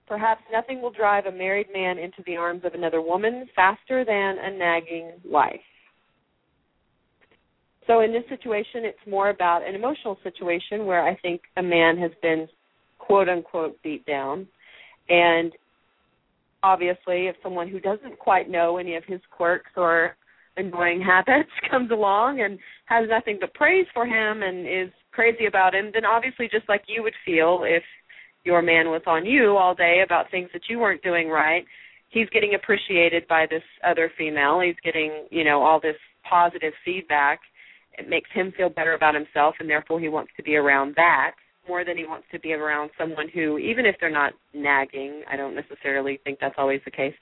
Perhaps 0.07 0.43
nothing 0.51 0.81
will 0.81 0.91
drive 0.91 1.25
a 1.25 1.31
married 1.31 1.67
man 1.73 1.97
into 1.97 2.23
the 2.25 2.37
arms 2.37 2.61
of 2.63 2.75
another 2.75 3.01
woman 3.01 3.47
faster 3.55 4.05
than 4.05 4.37
a 4.39 4.55
nagging 4.55 5.11
wife. 5.25 5.59
So 7.87 8.01
in 8.01 8.11
this 8.11 8.23
situation, 8.29 8.83
it's 8.85 8.97
more 9.07 9.29
about 9.29 9.67
an 9.67 9.75
emotional 9.75 10.17
situation 10.23 10.85
where 10.85 11.03
I 11.03 11.15
think 11.17 11.41
a 11.57 11.63
man 11.63 11.97
has 11.97 12.11
been 12.21 12.47
quote 13.05 13.29
unquote 13.29 13.81
beat 13.83 14.05
down. 14.05 14.47
And 15.09 15.51
obviously, 16.63 17.27
if 17.27 17.35
someone 17.43 17.69
who 17.69 17.79
doesn't 17.79 18.17
quite 18.19 18.49
know 18.49 18.77
any 18.77 18.95
of 18.95 19.03
his 19.05 19.21
quirks 19.31 19.71
or 19.77 20.15
annoying 20.57 21.01
habits 21.05 21.49
comes 21.69 21.91
along 21.91 22.41
and 22.41 22.57
has 22.85 23.07
nothing 23.09 23.37
but 23.39 23.53
praise 23.53 23.85
for 23.93 24.05
him 24.05 24.41
and 24.43 24.67
is 24.67 24.91
crazy 25.11 25.45
about 25.45 25.75
him, 25.75 25.91
then 25.93 26.05
obviously, 26.05 26.47
just 26.51 26.67
like 26.67 26.83
you 26.87 27.03
would 27.03 27.13
feel 27.25 27.61
if 27.63 27.83
your 28.43 28.61
man 28.61 28.87
was 28.87 29.01
on 29.07 29.25
you 29.25 29.57
all 29.57 29.73
day 29.73 30.01
about 30.05 30.29
things 30.29 30.49
that 30.53 30.63
you 30.69 30.79
weren't 30.79 31.01
doing 31.01 31.29
right, 31.29 31.65
he's 32.09 32.29
getting 32.29 32.53
appreciated 32.55 33.27
by 33.27 33.45
this 33.49 33.63
other 33.87 34.11
female. 34.17 34.61
He's 34.61 34.75
getting, 34.83 35.25
you 35.31 35.43
know, 35.43 35.61
all 35.61 35.79
this 35.79 35.95
positive 36.29 36.73
feedback. 36.83 37.39
It 37.97 38.09
makes 38.09 38.29
him 38.33 38.53
feel 38.55 38.69
better 38.69 38.93
about 38.93 39.15
himself, 39.15 39.55
and 39.59 39.69
therefore 39.69 39.99
he 39.99 40.09
wants 40.09 40.31
to 40.37 40.43
be 40.43 40.55
around 40.55 40.93
that 40.97 41.31
more 41.67 41.85
than 41.85 41.97
he 41.97 42.05
wants 42.05 42.27
to 42.31 42.39
be 42.39 42.53
around 42.53 42.91
someone 42.97 43.27
who, 43.33 43.57
even 43.57 43.85
if 43.85 43.95
they're 43.99 44.09
not 44.09 44.33
nagging, 44.53 45.23
I 45.31 45.35
don't 45.35 45.55
necessarily 45.55 46.19
think 46.23 46.39
that's 46.39 46.55
always 46.57 46.81
the 46.85 46.91
case, 46.91 47.13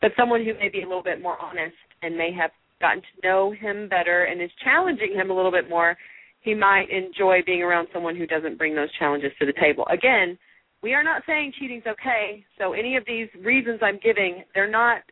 but 0.00 0.12
someone 0.16 0.44
who 0.44 0.54
may 0.54 0.68
be 0.68 0.82
a 0.82 0.86
little 0.86 1.02
bit 1.02 1.22
more 1.22 1.40
honest 1.40 1.76
and 2.02 2.16
may 2.16 2.32
have 2.32 2.50
gotten 2.80 3.02
to 3.02 3.28
know 3.28 3.52
him 3.52 3.88
better 3.88 4.24
and 4.24 4.40
is 4.40 4.50
challenging 4.64 5.12
him 5.14 5.30
a 5.30 5.34
little 5.34 5.50
bit 5.50 5.68
more, 5.68 5.96
he 6.42 6.54
might 6.54 6.86
enjoy 6.90 7.40
being 7.44 7.62
around 7.62 7.88
someone 7.92 8.16
who 8.16 8.26
doesn't 8.26 8.56
bring 8.56 8.74
those 8.74 8.88
challenges 8.98 9.32
to 9.38 9.46
the 9.46 9.52
table. 9.60 9.86
Again, 9.92 10.38
we 10.82 10.94
are 10.94 11.04
not 11.04 11.22
saying 11.26 11.52
cheating's 11.58 11.84
okay, 11.86 12.44
so 12.58 12.72
any 12.72 12.96
of 12.96 13.04
these 13.06 13.28
reasons 13.44 13.80
I'm 13.82 14.00
giving, 14.02 14.44
they're 14.54 14.70
not 14.70 15.02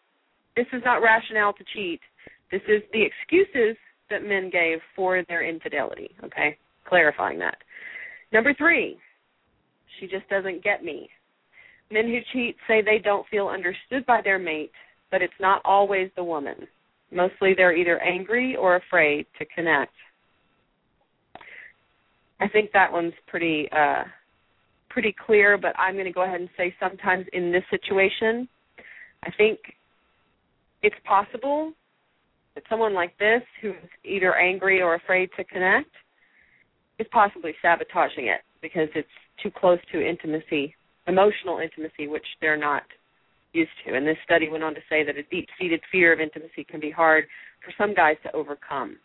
this 0.58 0.66
is 0.72 0.82
not 0.84 1.02
rationale 1.02 1.52
to 1.52 1.64
cheat. 1.72 2.00
This 2.50 2.62
is 2.66 2.82
the 2.92 3.04
excuses 3.04 3.76
that 4.10 4.24
men 4.24 4.50
gave 4.50 4.78
for 4.96 5.22
their 5.28 5.48
infidelity, 5.48 6.10
okay? 6.24 6.56
Clarifying 6.88 7.38
that. 7.38 7.58
Number 8.32 8.54
three, 8.54 8.98
she 9.98 10.06
just 10.06 10.28
doesn't 10.28 10.62
get 10.62 10.84
me. 10.84 11.08
Men 11.90 12.06
who 12.06 12.18
cheat 12.32 12.56
say 12.66 12.82
they 12.82 12.98
don't 13.02 13.26
feel 13.28 13.48
understood 13.48 14.04
by 14.06 14.20
their 14.22 14.38
mate, 14.38 14.70
but 15.10 15.22
it's 15.22 15.32
not 15.40 15.62
always 15.64 16.10
the 16.16 16.24
woman. 16.24 16.66
Mostly 17.10 17.54
they're 17.56 17.76
either 17.76 17.98
angry 18.02 18.54
or 18.56 18.76
afraid 18.76 19.26
to 19.38 19.46
connect. 19.46 19.92
I 22.40 22.48
think 22.48 22.70
that 22.72 22.92
one's 22.92 23.14
pretty 23.26 23.68
uh 23.72 24.04
pretty 24.90 25.14
clear, 25.26 25.58
but 25.58 25.78
I'm 25.78 25.94
going 25.94 26.06
to 26.06 26.12
go 26.12 26.24
ahead 26.24 26.40
and 26.40 26.48
say 26.56 26.74
sometimes 26.80 27.26
in 27.32 27.52
this 27.52 27.62
situation, 27.70 28.48
I 29.22 29.30
think 29.36 29.58
it's 30.82 30.96
possible 31.04 31.72
that 32.54 32.64
someone 32.68 32.94
like 32.94 33.16
this 33.18 33.42
who's 33.60 33.74
either 34.04 34.34
angry 34.36 34.80
or 34.80 34.94
afraid 34.94 35.30
to 35.36 35.44
connect 35.44 35.90
is 36.98 37.06
possibly 37.10 37.54
sabotaging 37.62 38.26
it 38.26 38.40
because 38.60 38.88
it's 38.94 39.08
too 39.42 39.50
close 39.50 39.78
to 39.92 40.06
intimacy, 40.06 40.74
emotional 41.06 41.58
intimacy, 41.58 42.08
which 42.08 42.26
they're 42.40 42.56
not 42.56 42.82
used 43.52 43.70
to. 43.86 43.94
And 43.94 44.06
this 44.06 44.16
study 44.24 44.48
went 44.48 44.64
on 44.64 44.74
to 44.74 44.80
say 44.88 45.04
that 45.04 45.16
a 45.16 45.22
deep 45.30 45.48
seated 45.60 45.80
fear 45.90 46.12
of 46.12 46.20
intimacy 46.20 46.64
can 46.68 46.80
be 46.80 46.90
hard 46.90 47.24
for 47.64 47.72
some 47.78 47.94
guys 47.94 48.16
to 48.24 48.32
overcome. 48.34 48.98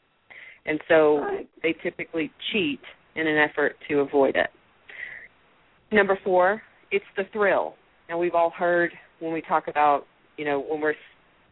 And 0.65 0.79
so 0.87 1.25
they 1.61 1.75
typically 1.83 2.31
cheat 2.51 2.79
in 3.15 3.27
an 3.27 3.37
effort 3.37 3.75
to 3.89 3.99
avoid 3.99 4.35
it. 4.35 4.47
Number 5.91 6.17
four, 6.23 6.61
it's 6.91 7.05
the 7.15 7.23
thrill. 7.31 7.75
Now 8.09 8.17
we've 8.17 8.35
all 8.35 8.49
heard 8.49 8.91
when 9.19 9.33
we 9.33 9.41
talk 9.41 9.67
about, 9.67 10.05
you 10.37 10.45
know, 10.45 10.59
when 10.59 10.81
we're 10.81 10.95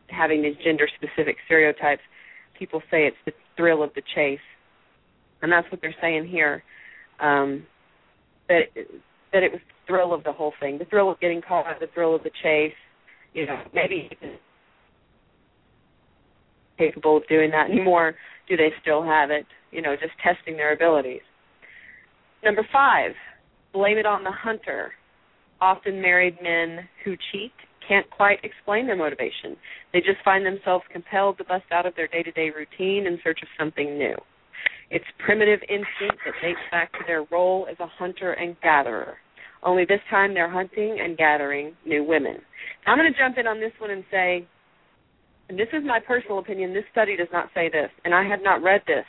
having 0.08 0.42
these 0.42 0.56
gender 0.64 0.88
specific 0.96 1.38
stereotypes, 1.46 2.02
people 2.58 2.82
say 2.92 3.06
it's 3.06 3.18
the 3.26 3.34
thrill 3.56 3.84
of 3.84 3.92
the 3.96 4.02
chase. 4.16 4.40
And 5.42 5.52
that's 5.52 5.70
what 5.72 5.82
they're 5.82 5.96
saying 6.02 6.28
here. 6.28 6.64
Um 7.20 7.66
that 8.48 8.64
that 9.34 9.44
it 9.44 9.52
was 9.52 9.62
the 9.62 9.88
thrill 9.88 10.14
of 10.14 10.24
the 10.24 10.34
whole 10.34 10.54
thing, 10.60 10.78
the 10.78 10.86
thrill 10.86 11.12
of 11.12 11.20
getting 11.20 11.42
caught, 11.42 11.66
the 11.80 11.88
thrill 11.94 12.16
of 12.16 12.24
the 12.24 12.32
chase. 12.44 12.74
You 13.34 13.46
know, 13.46 13.62
maybe 13.74 14.10
capable 16.78 17.18
of 17.18 17.28
doing 17.28 17.52
that 17.52 17.70
anymore. 17.70 18.16
Do 18.50 18.58
they 18.58 18.72
still 18.82 19.04
have 19.04 19.32
it? 19.32 19.46
You 19.72 19.82
know, 19.82 19.96
just 19.96 20.14
testing 20.22 20.58
their 20.58 20.74
abilities. 20.74 21.22
Number 22.44 22.68
five, 22.74 23.12
blame 23.72 23.98
it 23.98 24.06
on 24.06 24.24
the 24.24 24.32
hunter. 24.32 24.92
Often 25.62 26.02
married 26.02 26.38
men 26.42 26.88
who 27.06 27.16
cheat 27.32 27.54
can't 27.88 28.10
quite 28.10 28.40
explain 28.44 28.88
their 28.88 28.96
motivation. 28.96 29.56
They 29.94 30.00
just 30.00 30.24
find 30.24 30.46
themselves 30.46 30.84
compelled 30.92 31.38
to 31.38 31.44
bust 31.44 31.66
out 31.72 31.86
of 31.86 31.96
their 31.96 32.08
day 32.08 32.24
to 32.24 32.32
day 32.32 32.50
routine 32.50 33.06
in 33.08 33.20
search 33.24 33.40
of 33.42 33.48
something 33.60 33.98
new. 33.98 34.16
It's 34.92 35.06
primitive 35.26 35.62
instinct 35.70 36.22
that 36.26 36.34
dates 36.42 36.60
back 36.70 36.92
to 36.94 37.00
their 37.08 37.26
role 37.32 37.66
as 37.72 37.78
a 37.80 37.88
hunter 37.88 38.34
and 38.34 38.60
gatherer. 38.62 39.16
Only 39.64 39.86
this 39.86 40.02
time 40.10 40.34
they're 40.34 40.50
hunting 40.50 40.98
and 41.02 41.18
gathering 41.18 41.74
new 41.86 42.04
women. 42.04 42.38
I'm 42.86 42.98
going 42.98 43.12
to 43.12 43.18
jump 43.18 43.38
in 43.38 43.48
on 43.48 43.60
this 43.60 43.72
one 43.80 43.92
and 43.92 44.04
say, 44.12 44.46
and 45.48 45.58
this 45.58 45.70
is 45.72 45.84
my 45.86 46.00
personal 46.06 46.40
opinion, 46.40 46.74
this 46.74 46.84
study 46.92 47.16
does 47.16 47.30
not 47.32 47.50
say 47.54 47.70
this, 47.70 47.90
and 48.04 48.14
I 48.14 48.28
have 48.28 48.40
not 48.44 48.62
read 48.62 48.82
this, 48.86 49.06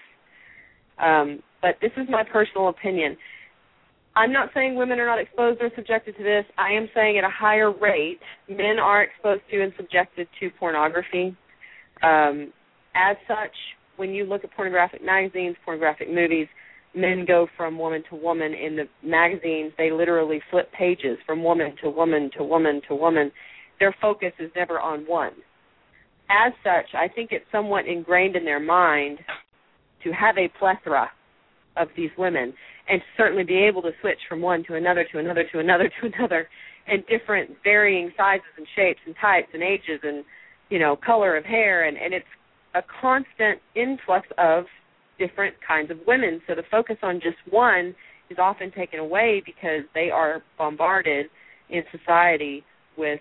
um, 0.98 1.42
but 1.60 1.76
this 1.80 1.92
is 1.96 2.06
my 2.08 2.22
personal 2.22 2.68
opinion. 2.68 3.16
I'm 4.14 4.32
not 4.32 4.50
saying 4.54 4.76
women 4.76 5.00
are 5.00 5.06
not 5.06 5.18
exposed 5.18 5.60
or 5.62 5.70
subjected 5.74 6.16
to 6.16 6.22
this. 6.22 6.44
I 6.58 6.72
am 6.72 6.88
saying 6.94 7.16
at 7.18 7.24
a 7.24 7.30
higher 7.30 7.72
rate, 7.72 8.20
men 8.48 8.78
are 8.78 9.02
exposed 9.02 9.42
to 9.50 9.62
and 9.62 9.72
subjected 9.76 10.28
to 10.38 10.50
pornography. 10.60 11.34
Um, 12.02 12.52
as 12.94 13.16
such, 13.26 13.54
when 13.96 14.10
you 14.10 14.24
look 14.24 14.44
at 14.44 14.52
pornographic 14.54 15.04
magazines, 15.04 15.56
pornographic 15.64 16.12
movies, 16.12 16.46
men 16.94 17.24
go 17.26 17.46
from 17.56 17.78
woman 17.78 18.02
to 18.10 18.16
woman. 18.16 18.54
In 18.54 18.76
the 18.76 18.84
magazines, 19.02 19.72
they 19.78 19.90
literally 19.90 20.40
flip 20.50 20.70
pages 20.72 21.18
from 21.26 21.42
woman 21.42 21.74
to 21.82 21.90
woman 21.90 22.30
to 22.36 22.44
woman 22.44 22.80
to 22.88 22.94
woman. 22.94 23.30
Their 23.78 23.94
focus 24.00 24.32
is 24.38 24.50
never 24.54 24.78
on 24.80 25.00
one. 25.06 25.32
As 26.30 26.52
such, 26.62 26.94
I 26.94 27.08
think 27.08 27.30
it's 27.32 27.44
somewhat 27.52 27.86
ingrained 27.86 28.36
in 28.36 28.44
their 28.44 28.60
mind 28.60 29.18
to 30.04 30.12
have 30.12 30.36
a 30.38 30.50
plethora 30.58 31.10
of 31.76 31.88
these 31.96 32.10
women 32.18 32.52
and 32.88 33.00
certainly 33.16 33.44
be 33.44 33.58
able 33.58 33.82
to 33.82 33.90
switch 34.00 34.18
from 34.28 34.40
one 34.40 34.64
to 34.64 34.74
another 34.74 35.06
to 35.12 35.18
another 35.18 35.44
to 35.52 35.58
another 35.58 35.90
to 36.00 36.12
another 36.14 36.48
and 36.86 37.04
different 37.06 37.50
varying 37.62 38.12
sizes 38.16 38.44
and 38.56 38.66
shapes 38.76 39.00
and 39.06 39.14
types 39.20 39.48
and 39.54 39.62
ages 39.62 40.00
and 40.02 40.24
you 40.68 40.78
know 40.78 40.96
color 40.96 41.36
of 41.36 41.44
hair 41.44 41.86
and 41.86 41.96
and 41.96 42.12
it's 42.12 42.26
a 42.74 42.82
constant 43.00 43.60
influx 43.74 44.26
of 44.38 44.64
different 45.18 45.54
kinds 45.66 45.90
of 45.90 45.98
women 46.06 46.40
so 46.46 46.54
the 46.54 46.62
focus 46.70 46.96
on 47.02 47.16
just 47.20 47.36
one 47.50 47.94
is 48.30 48.38
often 48.40 48.70
taken 48.72 48.98
away 48.98 49.42
because 49.44 49.82
they 49.94 50.10
are 50.10 50.42
bombarded 50.58 51.26
in 51.70 51.82
society 51.96 52.64
with 52.96 53.20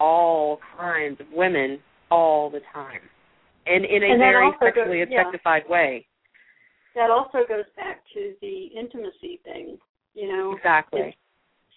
all 0.00 0.58
kinds 0.76 1.20
of 1.20 1.26
women 1.32 1.78
all 2.10 2.50
the 2.50 2.60
time 2.72 3.00
and 3.66 3.84
in 3.84 4.02
a 4.02 4.06
And 4.12 4.18
very 4.18 4.50
sexually 4.60 4.98
goes- 5.00 5.08
yeah. 5.10 5.20
objectified 5.20 5.68
way 5.68 6.06
That 6.94 7.10
also 7.10 7.46
goes 7.46 7.66
back 7.76 8.02
to 8.14 8.34
the 8.40 8.66
intimacy 8.74 9.40
thing. 9.44 9.78
You 10.14 10.28
know, 10.32 10.52
exactly 10.56 11.16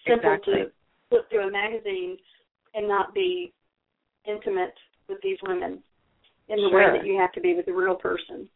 simple 0.06 0.32
exactly. 0.32 0.54
to 0.54 0.72
flip 1.10 1.30
through 1.30 1.46
a 1.46 1.50
magazine 1.50 2.16
and 2.74 2.88
not 2.88 3.14
be 3.14 3.52
intimate 4.26 4.74
with 5.08 5.18
these 5.22 5.38
women 5.46 5.82
in 6.52 6.62
the 6.62 6.68
Sure. 6.70 6.92
way 6.92 6.98
that 6.98 7.06
you 7.06 7.18
have 7.18 7.32
to 7.32 7.40
be 7.40 7.54
with 7.54 7.66
a 7.68 7.72
real 7.72 7.96
person. 7.96 8.48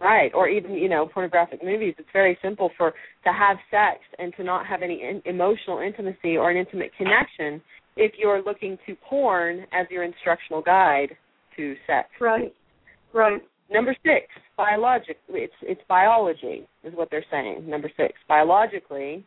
Right, 0.00 0.34
or 0.34 0.48
even 0.48 0.74
you 0.74 0.88
know 0.88 1.06
pornographic 1.06 1.62
movies. 1.62 1.94
It's 1.98 2.10
very 2.12 2.36
simple 2.42 2.70
for 2.76 2.92
to 3.24 3.32
have 3.32 3.56
sex 3.70 4.00
and 4.18 4.34
to 4.36 4.42
not 4.42 4.66
have 4.66 4.82
any 4.82 5.02
in, 5.02 5.22
emotional 5.24 5.78
intimacy 5.78 6.36
or 6.36 6.50
an 6.50 6.56
intimate 6.56 6.90
connection 6.98 7.62
if 7.96 8.12
you're 8.18 8.42
looking 8.42 8.76
to 8.86 8.96
porn 8.96 9.64
as 9.72 9.86
your 9.90 10.02
instructional 10.02 10.60
guide 10.62 11.16
to 11.56 11.76
sex. 11.86 12.08
Right. 12.20 12.52
Right. 13.12 13.40
Number 13.70 13.94
six, 14.02 14.26
biologic. 14.56 15.18
It's 15.28 15.54
it's 15.62 15.80
biology 15.88 16.66
is 16.82 16.92
what 16.94 17.08
they're 17.10 17.24
saying. 17.30 17.70
Number 17.70 17.90
six, 17.96 18.14
biologically, 18.28 19.24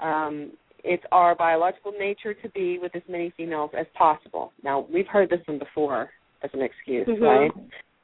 um, 0.00 0.52
it's 0.84 1.04
our 1.10 1.34
biological 1.34 1.92
nature 1.98 2.34
to 2.34 2.48
be 2.50 2.78
with 2.78 2.94
as 2.94 3.02
many 3.08 3.30
females 3.36 3.70
as 3.76 3.86
possible. 3.94 4.52
Now 4.62 4.86
we've 4.92 5.08
heard 5.08 5.28
this 5.28 5.40
one 5.46 5.58
before 5.58 6.10
as 6.44 6.50
an 6.52 6.62
excuse, 6.62 7.08
Mhm. 7.08 7.20
right? 7.20 7.52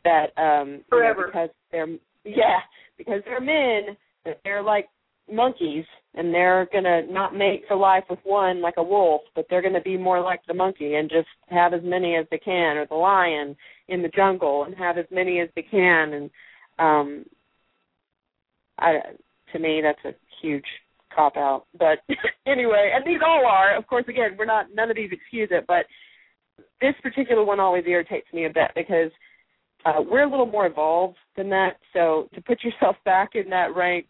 That 0.05 0.33
um, 0.39 0.85
you 0.91 1.03
know, 1.03 1.15
because 1.27 1.51
they're 1.71 1.89
yeah 2.25 2.61
because 2.97 3.23
they're 3.25 3.41
men 3.41 3.97
that 4.25 4.41
they're 4.45 4.63
like 4.63 4.89
monkeys 5.31 5.85
and 6.15 6.35
they're 6.35 6.67
gonna 6.73 7.03
not 7.07 7.35
mate 7.35 7.65
for 7.69 7.77
life 7.77 8.05
with 8.11 8.19
one 8.25 8.61
like 8.61 8.79
a 8.79 8.83
wolf, 8.83 9.23
but 9.35 9.47
they're 9.49 9.63
gonna 9.63 9.81
be 9.81 9.97
more 9.97 10.21
like 10.21 10.45
the 10.47 10.55
monkey 10.55 10.95
and 10.95 11.09
just 11.11 11.29
have 11.49 11.75
as 11.75 11.83
many 11.85 12.17
as 12.17 12.27
they 12.31 12.39
can, 12.39 12.77
or 12.77 12.87
the 12.87 12.95
lion 12.95 13.57
in 13.89 14.03
the 14.03 14.09
jungle 14.09 14.65
and 14.65 14.75
have 14.75 14.99
as 14.99 15.07
many 15.11 15.41
as 15.41 15.49
they 15.55 15.63
can. 15.63 16.15
And 16.15 16.31
um, 16.79 17.25
I, 18.79 19.01
to 19.53 19.59
me, 19.59 19.83
that's 19.83 20.05
a 20.05 20.15
huge 20.41 20.65
cop 21.15 21.37
out. 21.37 21.67
But 21.79 21.99
anyway, 22.47 22.93
and 22.95 23.05
these 23.07 23.21
all 23.25 23.45
are, 23.47 23.77
of 23.77 23.87
course. 23.87 24.05
Again, 24.09 24.37
we're 24.39 24.47
not 24.47 24.67
none 24.75 24.91
of 24.91 24.97
these 24.97 25.13
excuse 25.13 25.51
it, 25.53 25.65
but 25.67 25.85
this 26.81 26.95
particular 27.03 27.45
one 27.45 27.61
always 27.61 27.85
irritates 27.87 28.27
me 28.33 28.47
a 28.47 28.51
bit 28.51 28.71
because 28.75 29.11
uh, 29.85 30.03
we're 30.09 30.25
a 30.25 30.31
little 30.31 30.47
more 30.47 30.67
evolved 30.67 31.17
than 31.37 31.49
that. 31.51 31.77
So 31.93 32.29
to 32.35 32.41
put 32.43 32.63
yourself 32.65 32.97
back 33.05 33.31
in 33.35 33.49
that 33.51 33.75
rank, 33.75 34.07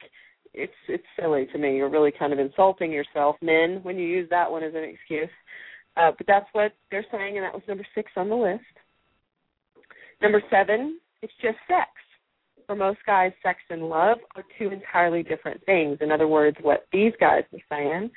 it's 0.53 0.73
it's 0.89 1.05
silly 1.19 1.47
to 1.53 1.59
me. 1.59 1.77
You're 1.77 1.89
really 1.89 2.13
kind 2.17 2.33
of 2.33 2.39
insulting 2.39 2.91
yourself, 2.91 3.37
men, 3.41 3.81
when 3.83 3.97
you 3.97 4.07
use 4.07 4.29
that 4.31 4.51
one 4.51 4.65
as 4.65 4.75
an 4.75 4.83
excuse. 4.83 5.31
Uh, 5.97 6.11
but 6.17 6.27
that's 6.27 6.49
what 6.53 6.73
they're 6.91 7.07
saying, 7.13 7.37
and 7.37 7.45
that 7.45 7.53
was 7.53 7.63
number 7.69 7.87
six 7.95 8.11
on 8.17 8.29
the 8.29 8.35
list. 8.35 8.65
Number 10.23 10.43
seven, 10.51 10.99
it's 11.23 11.33
just 11.41 11.57
sex. 11.69 11.89
For 12.67 12.77
most 12.77 12.99
guys, 13.07 13.33
sex 13.43 13.59
and 13.71 13.89
love 13.89 14.19
are 14.37 14.45
two 14.59 14.71
entirely 14.71 15.23
different 15.23 15.65
things. 15.67 15.99
In 16.01 16.13
other 16.13 16.29
words, 16.29 16.57
what 16.63 16.87
these 16.93 17.13
guys 17.21 17.43
were 17.53 17.59
saying 17.69 18.11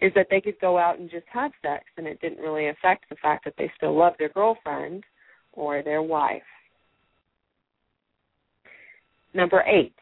is 0.00 0.12
that 0.14 0.28
they 0.30 0.40
could 0.40 0.58
go 0.60 0.78
out 0.78 0.98
and 0.98 1.10
just 1.10 1.26
have 1.32 1.50
sex, 1.62 1.84
and 1.96 2.06
it 2.06 2.20
didn't 2.20 2.38
really 2.38 2.68
affect 2.68 3.08
the 3.08 3.16
fact 3.16 3.44
that 3.44 3.54
they 3.58 3.70
still 3.76 3.96
love 3.96 4.14
their 4.18 4.28
girlfriend 4.28 5.04
or 5.52 5.82
their 5.82 6.02
wife. 6.02 6.42
Number 9.34 9.62
eight, 9.66 9.94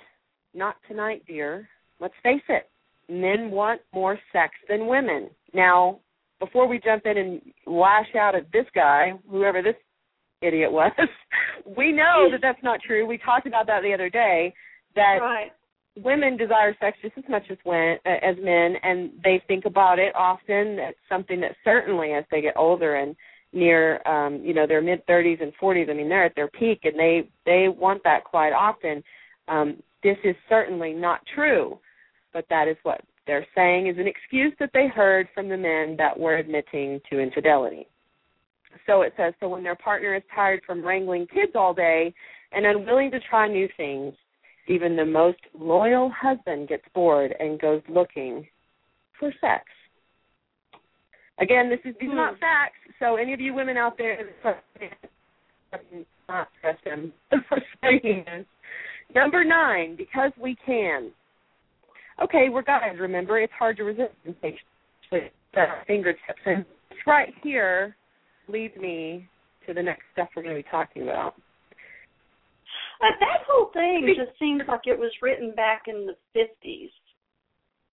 not 0.55 0.77
tonight, 0.89 1.23
dear. 1.27 1.69
Let's 1.99 2.15
face 2.23 2.43
it, 2.49 2.69
men 3.09 3.51
want 3.51 3.81
more 3.95 4.19
sex 4.33 4.55
than 4.69 4.87
women. 4.87 5.31
Now, 5.55 6.01
before 6.39 6.69
we 6.69 6.79
jump 6.79 7.07
in 7.07 7.17
and 7.17 7.41
lash 7.67 8.15
out 8.19 8.35
at 8.35 8.53
this 8.53 8.67
guy, 8.75 9.15
whoever 9.31 9.63
this 9.63 9.75
idiot 10.43 10.71
was, 10.71 10.93
we 11.77 11.93
know 11.93 12.29
that 12.31 12.41
that's 12.43 12.63
not 12.63 12.81
true. 12.87 13.07
We 13.07 13.19
talked 13.19 13.47
about 13.47 13.67
that 13.67 13.83
the 13.83 13.95
other 13.95 14.11
day. 14.11 14.55
That 14.95 15.19
Right. 15.21 15.53
Women 15.97 16.37
desire 16.37 16.77
sex 16.81 16.99
just 17.03 17.17
as 17.17 17.25
much 17.29 17.45
as 17.51 17.59
when, 17.65 17.97
as 18.05 18.37
men, 18.43 18.75
and 18.83 19.11
they 19.25 19.43
think 19.49 19.65
about 19.65 19.99
it 19.99 20.15
often. 20.15 20.79
It's 20.79 20.99
something 21.09 21.41
that 21.41 21.57
certainly, 21.65 22.13
as 22.13 22.25
they 22.31 22.41
get 22.41 22.57
older 22.57 22.97
and 22.97 23.17
near, 23.53 24.07
um, 24.07 24.43
you 24.45 24.53
know, 24.55 24.67
their 24.67 24.83
mid 24.83 25.07
30s 25.07 25.43
and 25.43 25.53
40s, 25.61 25.91
I 25.91 25.95
mean, 25.95 26.09
they're 26.09 26.25
at 26.25 26.35
their 26.35 26.49
peak, 26.49 26.81
and 26.85 26.99
they 26.99 27.29
they 27.45 27.69
want 27.69 28.03
that 28.05 28.25
quite 28.25 28.53
often. 28.53 29.03
Um, 29.49 29.83
this 30.03 30.17
is 30.25 30.37
certainly 30.49 30.93
not 30.93 31.21
true, 31.35 31.79
but 32.33 32.45
that 32.51 32.69
is 32.69 32.77
what 32.83 33.01
they're 33.27 33.47
saying 33.55 33.89
is 33.89 33.99
an 33.99 34.07
excuse 34.07 34.53
that 34.61 34.71
they 34.73 34.87
heard 34.87 35.29
from 35.35 35.49
the 35.49 35.57
men 35.57 35.97
that 35.99 36.19
were 36.19 36.37
admitting 36.37 37.01
to 37.11 37.19
infidelity. 37.19 37.87
So 38.87 39.03
it 39.03 39.15
says, 39.17 39.35
so 39.41 39.49
when 39.49 39.65
their 39.65 39.75
partner 39.75 40.15
is 40.15 40.23
tired 40.35 40.61
from 40.67 40.85
wrangling 40.85 41.27
kids 41.27 41.53
all 41.55 41.75
day 41.75 42.15
and 42.53 42.65
unwilling 42.65 43.11
to 43.11 43.21
try 43.21 43.49
new 43.49 43.69
things, 43.77 44.15
even 44.69 44.97
the 44.97 45.05
most 45.05 45.39
loyal 45.59 46.11
husband 46.11 46.69
gets 46.69 46.85
bored 46.95 47.35
and 47.39 47.61
goes 47.61 47.83
looking 47.89 48.47
for 49.19 49.33
sex. 49.41 49.65
Again, 51.39 51.69
this 51.69 51.81
is 51.85 51.95
these 52.01 52.11
are 52.11 52.15
not 52.15 52.35
hmm. 52.35 52.41
facts. 52.41 52.77
So 52.99 53.17
any 53.17 53.33
of 53.35 53.41
you 53.41 53.53
women 53.55 53.77
out 53.77 53.99
there, 53.99 54.19
not 56.29 56.49
trust 56.61 56.85
them 56.85 57.13
for 57.49 57.59
saying 57.83 58.25
this. 58.27 58.47
Number 59.15 59.45
nine, 59.45 59.97
because 59.97 60.33
we 60.41 60.57
can. 60.65 61.11
Okay, 62.23 62.49
we're 62.51 62.63
guys. 62.63 62.97
Remember, 62.99 63.39
it's 63.39 63.53
hard 63.59 63.77
to 63.77 63.85
resist 63.85 64.13
temptation. 64.25 64.59
with 65.13 65.25
the 65.55 65.65
fingertips, 65.87 66.41
and 66.47 66.65
this 66.89 66.99
right 67.07 67.33
here 67.43 67.95
leads 68.49 68.77
me 68.77 69.29
to 69.67 69.75
the 69.75 69.83
next 69.83 70.03
stuff 70.13 70.29
we're 70.35 70.43
going 70.43 70.57
to 70.57 70.63
be 70.63 70.69
talking 70.71 71.03
about. 71.03 71.35
Uh, 73.01 73.13
that 73.21 73.45
whole 73.49 73.71
thing 73.73 74.15
just 74.17 74.39
seems 74.39 74.63
like 74.69 74.81
it 74.85 74.99
was 74.99 75.11
written 75.21 75.53
back 75.55 75.83
in 75.87 76.07
the 76.07 76.15
fifties. 76.33 76.91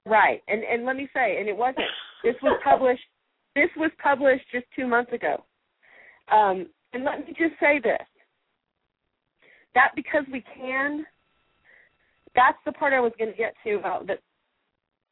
Right, 0.06 0.42
and 0.48 0.64
and 0.64 0.86
let 0.86 0.96
me 0.96 1.08
say, 1.14 1.38
and 1.40 1.48
it 1.48 1.56
wasn't. 1.56 1.86
This 2.24 2.36
was 2.42 2.60
published. 2.64 3.04
This 3.56 3.70
was 3.78 3.92
published 4.02 4.46
just 4.52 4.66
two 4.76 4.88
months 4.88 5.12
ago. 5.14 5.44
Um, 6.32 6.68
and 6.94 7.04
let 7.04 7.20
me 7.20 7.28
just 7.38 7.60
say 7.60 7.80
this: 7.84 8.08
that 9.76 9.92
because 9.96 10.24
we 10.32 10.44
can, 10.56 11.06
that's 12.36 12.58
the 12.66 12.72
part 12.72 12.94
I 12.94 13.00
was 13.00 13.14
going 13.18 13.32
to 13.32 13.38
get 13.38 13.54
to 13.66 13.76
about 13.76 14.08
that. 14.08 14.20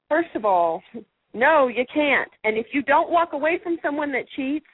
First 0.09 0.29
of 0.35 0.45
all, 0.45 0.81
no, 1.33 1.67
you 1.67 1.85
can't. 1.93 2.29
And 2.43 2.57
if 2.57 2.67
you 2.73 2.81
don't 2.81 3.11
walk 3.11 3.33
away 3.33 3.59
from 3.63 3.77
someone 3.81 4.11
that 4.11 4.25
cheats, 4.35 4.65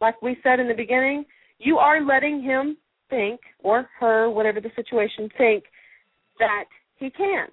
like 0.00 0.20
we 0.22 0.36
said 0.42 0.60
in 0.60 0.68
the 0.68 0.74
beginning, 0.74 1.24
you 1.58 1.78
are 1.78 2.04
letting 2.04 2.42
him 2.42 2.76
think 3.12 3.40
or 3.62 3.88
her, 4.00 4.30
whatever 4.30 4.60
the 4.60 4.70
situation, 4.74 5.28
think 5.36 5.64
that 6.38 6.64
he 6.96 7.10
can. 7.10 7.48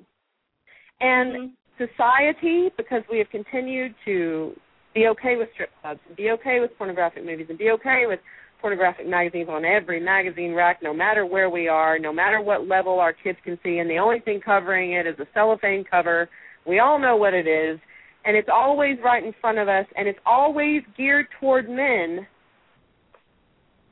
And 1.01 1.35
mm-hmm. 1.35 1.85
society, 1.85 2.69
because 2.77 3.03
we 3.11 3.17
have 3.17 3.29
continued 3.29 3.93
to 4.05 4.53
be 4.95 5.07
okay 5.07 5.35
with 5.37 5.49
strip 5.53 5.69
clubs 5.81 5.99
and 6.07 6.15
be 6.15 6.31
okay 6.31 6.59
with 6.61 6.71
pornographic 6.77 7.25
movies 7.25 7.47
and 7.49 7.57
be 7.57 7.71
okay 7.71 8.05
with 8.07 8.19
pornographic 8.61 9.07
magazines 9.07 9.47
on 9.49 9.63
every 9.65 9.99
magazine 9.99 10.53
rack, 10.53 10.79
no 10.81 10.93
matter 10.93 11.25
where 11.25 11.49
we 11.49 11.67
are, 11.67 11.97
no 11.99 12.11
matter 12.11 12.41
what 12.41 12.67
level 12.67 12.99
our 12.99 13.13
kids 13.13 13.37
can 13.43 13.57
see, 13.63 13.77
and 13.79 13.89
the 13.89 13.97
only 13.97 14.19
thing 14.19 14.41
covering 14.43 14.93
it 14.93 15.07
is 15.07 15.17
a 15.19 15.25
cellophane 15.33 15.85
cover. 15.89 16.29
We 16.65 16.79
all 16.79 16.99
know 16.99 17.15
what 17.15 17.33
it 17.33 17.47
is, 17.47 17.79
and 18.25 18.35
it's 18.35 18.49
always 18.51 18.97
right 19.03 19.23
in 19.23 19.33
front 19.39 19.59
of 19.59 19.67
us, 19.69 19.85
and 19.95 20.07
it's 20.07 20.19
always 20.25 20.81
geared 20.97 21.27
toward 21.39 21.69
men. 21.69 22.27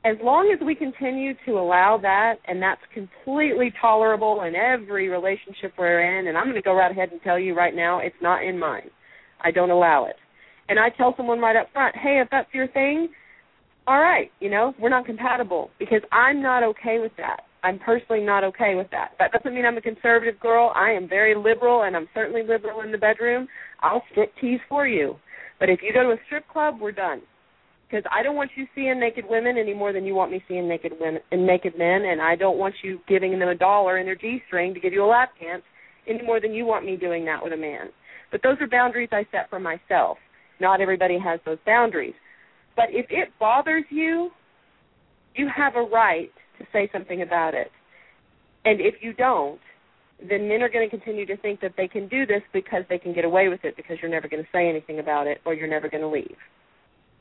As 0.08 0.16
long 0.22 0.50
as 0.54 0.64
we 0.64 0.74
continue 0.74 1.34
to 1.44 1.58
allow 1.58 1.98
that, 2.00 2.36
and 2.46 2.62
that's 2.62 2.80
completely 2.94 3.70
tolerable 3.78 4.40
in 4.40 4.54
every 4.54 5.08
relationship 5.08 5.74
we're 5.76 6.18
in, 6.18 6.28
and 6.28 6.38
I'm 6.38 6.44
going 6.44 6.54
to 6.54 6.62
go 6.62 6.72
right 6.72 6.90
ahead 6.90 7.10
and 7.12 7.20
tell 7.20 7.38
you 7.38 7.54
right 7.54 7.74
now, 7.76 7.98
it's 7.98 8.16
not 8.22 8.42
in 8.42 8.58
mine. 8.58 8.88
I 9.44 9.50
don't 9.50 9.70
allow 9.70 10.06
it. 10.06 10.16
And 10.70 10.78
I 10.78 10.88
tell 10.96 11.12
someone 11.14 11.40
right 11.40 11.56
up 11.56 11.66
front, 11.74 11.94
hey, 11.94 12.22
if 12.22 12.28
that's 12.30 12.48
your 12.54 12.68
thing, 12.68 13.08
all 13.86 14.00
right, 14.00 14.30
you 14.40 14.48
know, 14.48 14.72
we're 14.80 14.88
not 14.88 15.04
compatible 15.04 15.68
because 15.78 16.00
I'm 16.10 16.40
not 16.40 16.62
okay 16.62 17.00
with 17.00 17.12
that. 17.18 17.40
I'm 17.62 17.78
personally 17.78 18.24
not 18.24 18.44
okay 18.44 18.76
with 18.76 18.90
that. 18.92 19.10
That 19.18 19.32
doesn't 19.32 19.54
mean 19.54 19.66
I'm 19.66 19.76
a 19.76 19.82
conservative 19.82 20.40
girl. 20.40 20.72
I 20.74 20.92
am 20.92 21.06
very 21.06 21.34
liberal, 21.34 21.82
and 21.82 21.94
I'm 21.94 22.08
certainly 22.14 22.42
liberal 22.48 22.80
in 22.80 22.92
the 22.92 22.98
bedroom. 22.98 23.46
I'll 23.82 24.02
strip 24.10 24.32
tease 24.40 24.60
for 24.70 24.86
you. 24.86 25.16
But 25.60 25.68
if 25.68 25.80
you 25.82 25.92
go 25.92 26.02
to 26.02 26.10
a 26.10 26.18
strip 26.26 26.48
club, 26.48 26.76
we're 26.80 26.92
done. 26.92 27.20
Because 27.88 28.04
I 28.14 28.22
don't 28.22 28.36
want 28.36 28.50
you 28.54 28.66
seeing 28.74 29.00
naked 29.00 29.24
women 29.28 29.56
any 29.56 29.72
more 29.72 29.94
than 29.94 30.04
you 30.04 30.14
want 30.14 30.30
me 30.30 30.42
seeing 30.46 30.68
naked 30.68 30.92
women 31.00 31.22
and 31.32 31.46
naked 31.46 31.78
men, 31.78 32.04
and 32.04 32.20
I 32.20 32.36
don't 32.36 32.58
want 32.58 32.74
you 32.82 33.00
giving 33.08 33.38
them 33.38 33.48
a 33.48 33.54
dollar 33.54 33.98
in 33.98 34.04
their 34.04 34.14
g-string 34.14 34.74
to 34.74 34.80
give 34.80 34.92
you 34.92 35.04
a 35.04 35.06
lap 35.06 35.30
dance 35.40 35.62
any 36.06 36.22
more 36.22 36.40
than 36.40 36.52
you 36.52 36.66
want 36.66 36.84
me 36.84 36.96
doing 36.96 37.24
that 37.24 37.42
with 37.42 37.54
a 37.54 37.56
man. 37.56 37.88
But 38.30 38.42
those 38.42 38.56
are 38.60 38.68
boundaries 38.68 39.08
I 39.10 39.26
set 39.32 39.48
for 39.48 39.58
myself. 39.58 40.18
Not 40.60 40.80
everybody 40.80 41.18
has 41.18 41.40
those 41.46 41.58
boundaries. 41.64 42.14
But 42.76 42.86
if 42.90 43.06
it 43.10 43.30
bothers 43.40 43.84
you, 43.90 44.30
you 45.34 45.48
have 45.54 45.76
a 45.76 45.82
right 45.82 46.30
to 46.58 46.66
say 46.72 46.90
something 46.92 47.22
about 47.22 47.54
it. 47.54 47.70
And 48.64 48.80
if 48.80 48.96
you 49.00 49.14
don't, 49.14 49.60
then 50.28 50.48
men 50.48 50.62
are 50.62 50.68
going 50.68 50.88
to 50.88 50.94
continue 50.94 51.24
to 51.26 51.36
think 51.38 51.60
that 51.60 51.72
they 51.76 51.88
can 51.88 52.08
do 52.08 52.26
this 52.26 52.42
because 52.52 52.82
they 52.88 52.98
can 52.98 53.14
get 53.14 53.24
away 53.24 53.48
with 53.48 53.64
it 53.64 53.76
because 53.76 53.96
you're 54.02 54.10
never 54.10 54.28
going 54.28 54.42
to 54.42 54.48
say 54.52 54.68
anything 54.68 54.98
about 54.98 55.26
it 55.26 55.38
or 55.46 55.54
you're 55.54 55.68
never 55.68 55.88
going 55.88 56.02
to 56.02 56.08
leave. 56.08 56.36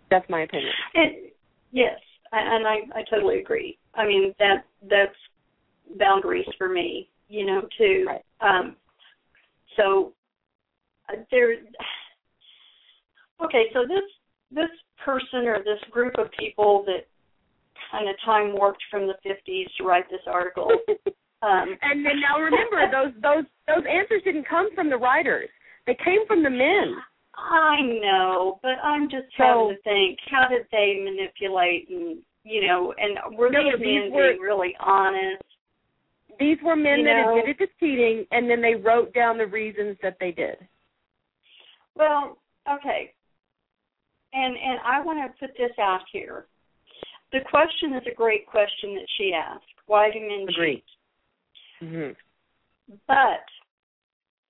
That's 0.09 0.29
my 0.29 0.41
opinion. 0.41 0.71
And, 0.93 1.11
yes, 1.71 1.99
and 2.31 2.67
I 2.67 2.77
I 2.95 3.03
totally 3.09 3.39
agree. 3.39 3.77
I 3.95 4.05
mean 4.05 4.33
that 4.39 4.65
that's 4.89 5.15
boundaries 5.97 6.47
for 6.57 6.69
me, 6.69 7.09
you 7.29 7.45
know, 7.45 7.61
too. 7.77 8.05
Right. 8.07 8.25
Um 8.41 8.75
so 9.75 10.13
uh, 11.09 11.17
there 11.31 11.55
Okay, 13.43 13.65
so 13.73 13.81
this 13.87 14.03
this 14.51 14.69
person 15.03 15.45
or 15.47 15.59
this 15.59 15.79
group 15.91 16.17
of 16.17 16.27
people 16.39 16.83
that 16.85 17.07
kind 17.91 18.09
of 18.09 18.15
time 18.25 18.53
warped 18.53 18.83
from 18.89 19.07
the 19.07 19.13
50s 19.25 19.65
to 19.77 19.83
write 19.83 20.09
this 20.09 20.21
article. 20.27 20.71
Um, 21.43 21.77
and 21.83 22.03
then 22.03 22.19
now 22.19 22.39
remember 22.39 22.89
those 22.89 23.13
those 23.21 23.45
those 23.67 23.85
answers 23.85 24.23
didn't 24.23 24.47
come 24.47 24.73
from 24.73 24.89
the 24.89 24.97
writers; 24.97 25.49
they 25.85 25.95
came 26.03 26.25
from 26.25 26.41
the 26.41 26.49
men. 26.49 26.95
I 27.37 27.81
know, 27.81 28.59
but 28.63 28.79
I'm 28.83 29.09
just 29.09 29.27
So- 29.37 29.43
having 29.43 29.75
to 29.75 29.81
think: 29.83 30.19
how 30.29 30.47
did 30.47 30.67
they 30.71 30.99
manipulate 31.03 31.89
and 31.89 32.23
you 32.43 32.65
know, 32.65 32.93
and 32.93 33.37
were 33.37 33.49
No, 33.49 33.61
these 33.63 33.79
men 33.79 34.11
were- 34.11 34.31
being 34.31 34.41
really 34.41 34.75
honest? 34.79 35.43
These 36.39 36.61
were 36.61 36.75
men 36.75 36.99
You 36.99 37.05
that 37.05 37.25
know- 37.25 37.37
admitted 37.39 37.57
to 37.59 37.67
cheating, 37.79 38.25
and 38.31 38.49
then 38.49 38.61
they 38.61 38.75
wrote 38.75 39.13
down 39.13 39.37
the 39.37 39.47
reasons 39.47 39.97
that 40.01 40.17
they 40.19 40.31
did. 40.31 40.57
Well, 41.95 42.37
okay. 42.69 43.13
And 44.33 44.57
and 44.57 44.79
I 44.81 45.01
want 45.01 45.19
to 45.19 45.39
put 45.39 45.55
this 45.57 45.77
out 45.79 46.01
here. 46.11 46.47
The 47.31 47.41
question 47.41 47.93
is 47.93 48.05
a 48.07 48.13
great 48.15 48.45
question 48.45 48.95
that 48.95 49.09
she 49.17 49.33
asked. 49.33 49.65
Why 49.87 50.09
do 50.11 50.19
men 50.21 50.47
Agreed. 50.47 50.83
cheat? 51.79 51.89
hmm 51.89 52.11
But 53.07 53.43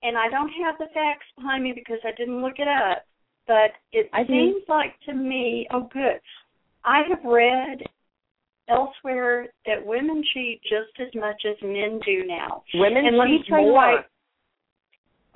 and 0.02 0.16
I 0.16 0.28
don't 0.28 0.50
have 0.64 0.76
the 0.78 0.86
facts 0.94 1.26
behind 1.36 1.64
me 1.64 1.72
because 1.74 1.98
I 2.04 2.12
didn't 2.16 2.40
look 2.42 2.58
it 2.58 2.68
up, 2.68 3.04
but 3.46 3.72
it 3.92 4.08
I 4.12 4.26
seems 4.26 4.62
like 4.68 4.94
to 5.06 5.14
me, 5.14 5.66
oh 5.72 5.88
good. 5.92 6.20
I 6.84 7.02
have 7.08 7.24
read 7.24 7.82
elsewhere 8.68 9.48
that 9.66 9.84
women 9.84 10.22
cheat 10.34 10.60
just 10.62 10.92
as 11.00 11.12
much 11.20 11.42
as 11.48 11.56
men 11.62 12.00
do 12.04 12.24
now. 12.26 12.62
Women 12.74 13.06
And 13.06 13.16
let 13.16 13.26
me 13.28 13.38
cheat 13.38 13.46
tell 13.48 13.60
you 13.60 13.66
more. 13.66 13.74
why- 13.74 14.04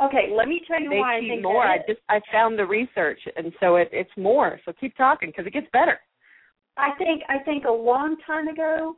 Okay, 0.01 0.31
let 0.33 0.49
me 0.49 0.61
tell 0.67 0.81
you 0.81 0.91
they 0.91 0.99
why 0.99 1.17
I 1.17 1.21
cheat 1.21 1.29
think 1.31 1.43
more. 1.43 1.65
I 1.65 1.79
just 1.87 2.01
I 2.09 2.21
found 2.33 2.59
the 2.59 2.67
research, 2.67 3.21
and 3.37 3.53
so 3.61 3.77
it, 3.77 3.89
it's 3.93 4.11
more. 4.17 4.61
So 4.65 4.73
keep 4.73 4.97
talking 4.97 5.29
because 5.31 5.47
it 5.47 5.53
gets 5.53 5.69
better. 5.73 6.01
I 6.77 6.91
think 6.99 7.23
I 7.29 7.39
think 7.41 7.65
a 7.65 7.71
long 7.71 8.17
time 8.27 8.49
ago, 8.49 8.97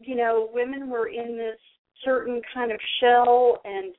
you 0.00 0.16
know, 0.16 0.48
women 0.52 0.88
were 0.88 1.08
in 1.08 1.36
this 1.36 1.58
certain 2.04 2.40
kind 2.52 2.72
of 2.72 2.80
shell 3.00 3.60
and 3.64 3.94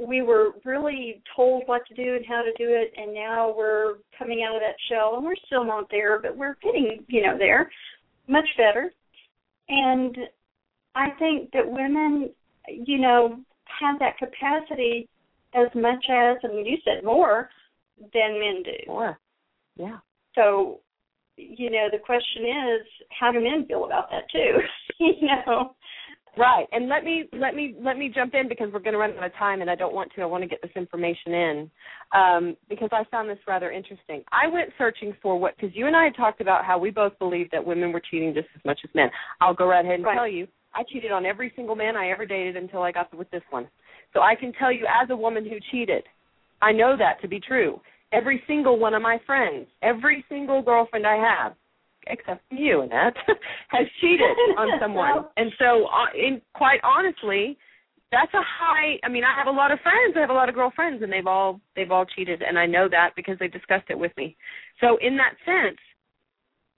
we 0.00 0.22
were 0.22 0.52
really 0.64 1.22
told 1.36 1.64
what 1.66 1.86
to 1.86 1.94
do 1.94 2.16
and 2.16 2.24
how 2.26 2.42
to 2.42 2.52
do 2.56 2.70
it 2.70 2.92
and 2.96 3.12
now 3.12 3.54
we're 3.56 3.96
coming 4.18 4.44
out 4.48 4.54
of 4.54 4.60
that 4.60 4.76
shell 4.88 5.16
and 5.16 5.24
we're 5.24 5.34
still 5.46 5.64
not 5.64 5.88
there, 5.90 6.18
but 6.20 6.36
we're 6.36 6.56
getting, 6.62 7.04
you 7.08 7.22
know, 7.22 7.36
there 7.38 7.70
much 8.26 8.48
better. 8.56 8.92
And 9.68 10.16
I 10.94 11.10
think 11.18 11.50
that 11.52 11.70
women, 11.70 12.30
you 12.68 12.98
know, 12.98 13.40
have 13.80 13.98
that 13.98 14.18
capacity 14.18 15.08
as 15.54 15.68
much 15.74 16.04
as 16.10 16.36
and 16.42 16.66
you 16.66 16.76
said 16.84 17.04
more 17.04 17.50
than 18.12 18.40
men 18.40 18.62
do. 18.64 18.70
More. 18.86 19.18
Yeah. 19.76 19.98
So, 20.34 20.80
you 21.36 21.70
know, 21.70 21.88
the 21.90 21.98
question 21.98 22.44
is, 22.44 22.86
how 23.18 23.32
do 23.32 23.40
men 23.40 23.66
feel 23.66 23.84
about 23.84 24.10
that 24.10 24.30
too? 24.32 24.58
you 24.98 25.26
know, 25.26 25.74
Right. 26.36 26.66
And 26.72 26.88
let 26.88 27.04
me 27.04 27.24
let 27.32 27.54
me 27.54 27.74
let 27.82 27.98
me 27.98 28.10
jump 28.14 28.34
in 28.34 28.48
because 28.48 28.68
we're 28.72 28.80
going 28.80 28.92
to 28.92 28.98
run 28.98 29.12
out 29.18 29.24
of 29.24 29.34
time, 29.34 29.60
and 29.60 29.70
I 29.70 29.74
don't 29.74 29.94
want 29.94 30.12
to. 30.14 30.22
I 30.22 30.26
want 30.26 30.42
to 30.42 30.48
get 30.48 30.62
this 30.62 30.70
information 30.76 31.34
in 31.34 31.70
um, 32.14 32.56
because 32.68 32.88
I 32.92 33.02
found 33.10 33.28
this 33.28 33.38
rather 33.46 33.70
interesting. 33.70 34.22
I 34.30 34.46
went 34.46 34.70
searching 34.78 35.14
for 35.20 35.38
what 35.38 35.56
because 35.56 35.74
you 35.74 35.86
and 35.86 35.96
I 35.96 36.04
had 36.04 36.16
talked 36.16 36.40
about 36.40 36.64
how 36.64 36.78
we 36.78 36.90
both 36.90 37.18
believed 37.18 37.50
that 37.52 37.64
women 37.64 37.92
were 37.92 38.02
cheating 38.10 38.32
just 38.32 38.48
as 38.54 38.64
much 38.64 38.80
as 38.84 38.90
men. 38.94 39.10
I'll 39.40 39.54
go 39.54 39.66
right 39.66 39.84
ahead 39.84 39.96
and 39.96 40.04
Right. 40.04 40.16
tell 40.16 40.28
you, 40.28 40.46
I 40.74 40.84
cheated 40.84 41.10
on 41.10 41.26
every 41.26 41.52
single 41.56 41.74
man 41.74 41.96
I 41.96 42.10
ever 42.10 42.26
dated 42.26 42.56
until 42.56 42.82
I 42.82 42.92
got 42.92 43.12
with 43.16 43.30
this 43.30 43.42
one. 43.50 43.68
So 44.12 44.20
I 44.20 44.34
can 44.34 44.52
tell 44.52 44.72
you, 44.72 44.86
as 44.86 45.10
a 45.10 45.16
woman 45.16 45.44
who 45.44 45.56
cheated, 45.70 46.04
I 46.62 46.72
know 46.72 46.96
that 46.96 47.20
to 47.22 47.28
be 47.28 47.40
true. 47.40 47.80
Every 48.12 48.42
single 48.46 48.78
one 48.78 48.94
of 48.94 49.02
my 49.02 49.18
friends, 49.24 49.66
every 49.82 50.24
single 50.28 50.62
girlfriend 50.62 51.06
I 51.06 51.16
have, 51.16 51.54
except 52.10 52.42
for 52.48 52.54
you, 52.54 52.82
Annette, 52.82 53.16
has 53.68 53.86
cheated 54.00 54.36
on 54.58 54.68
someone. 54.80 55.26
And 55.36 55.52
so, 55.58 55.86
uh, 55.86 56.10
in 56.14 56.40
quite 56.54 56.80
honestly, 56.82 57.58
that's 58.12 58.32
a 58.34 58.42
high. 58.42 58.98
I 59.04 59.08
mean, 59.08 59.24
I 59.24 59.36
have 59.36 59.46
a 59.46 59.56
lot 59.56 59.72
of 59.72 59.78
friends. 59.80 60.14
I 60.16 60.20
have 60.20 60.30
a 60.30 60.34
lot 60.34 60.48
of 60.48 60.54
girlfriends, 60.54 61.02
and 61.02 61.12
they've 61.12 61.26
all 61.26 61.60
they've 61.76 61.90
all 61.90 62.04
cheated, 62.04 62.42
and 62.42 62.58
I 62.58 62.66
know 62.66 62.88
that 62.90 63.10
because 63.16 63.38
they 63.38 63.48
discussed 63.48 63.88
it 63.88 63.98
with 63.98 64.12
me. 64.16 64.36
So, 64.80 64.98
in 65.00 65.16
that 65.16 65.34
sense, 65.44 65.78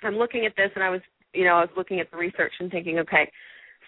I'm 0.03 0.17
looking 0.17 0.47
at 0.47 0.53
this, 0.57 0.71
and 0.75 0.85
I 0.85 0.91
was, 0.91 1.01
you 1.33 1.45
know, 1.45 1.55
I 1.55 1.61
was 1.61 1.71
looking 1.77 2.01
at 2.01 2.11
the 2.11 2.17
research 2.17 2.53
and 2.61 2.71
thinking, 2.71 2.99
okay. 3.01 3.31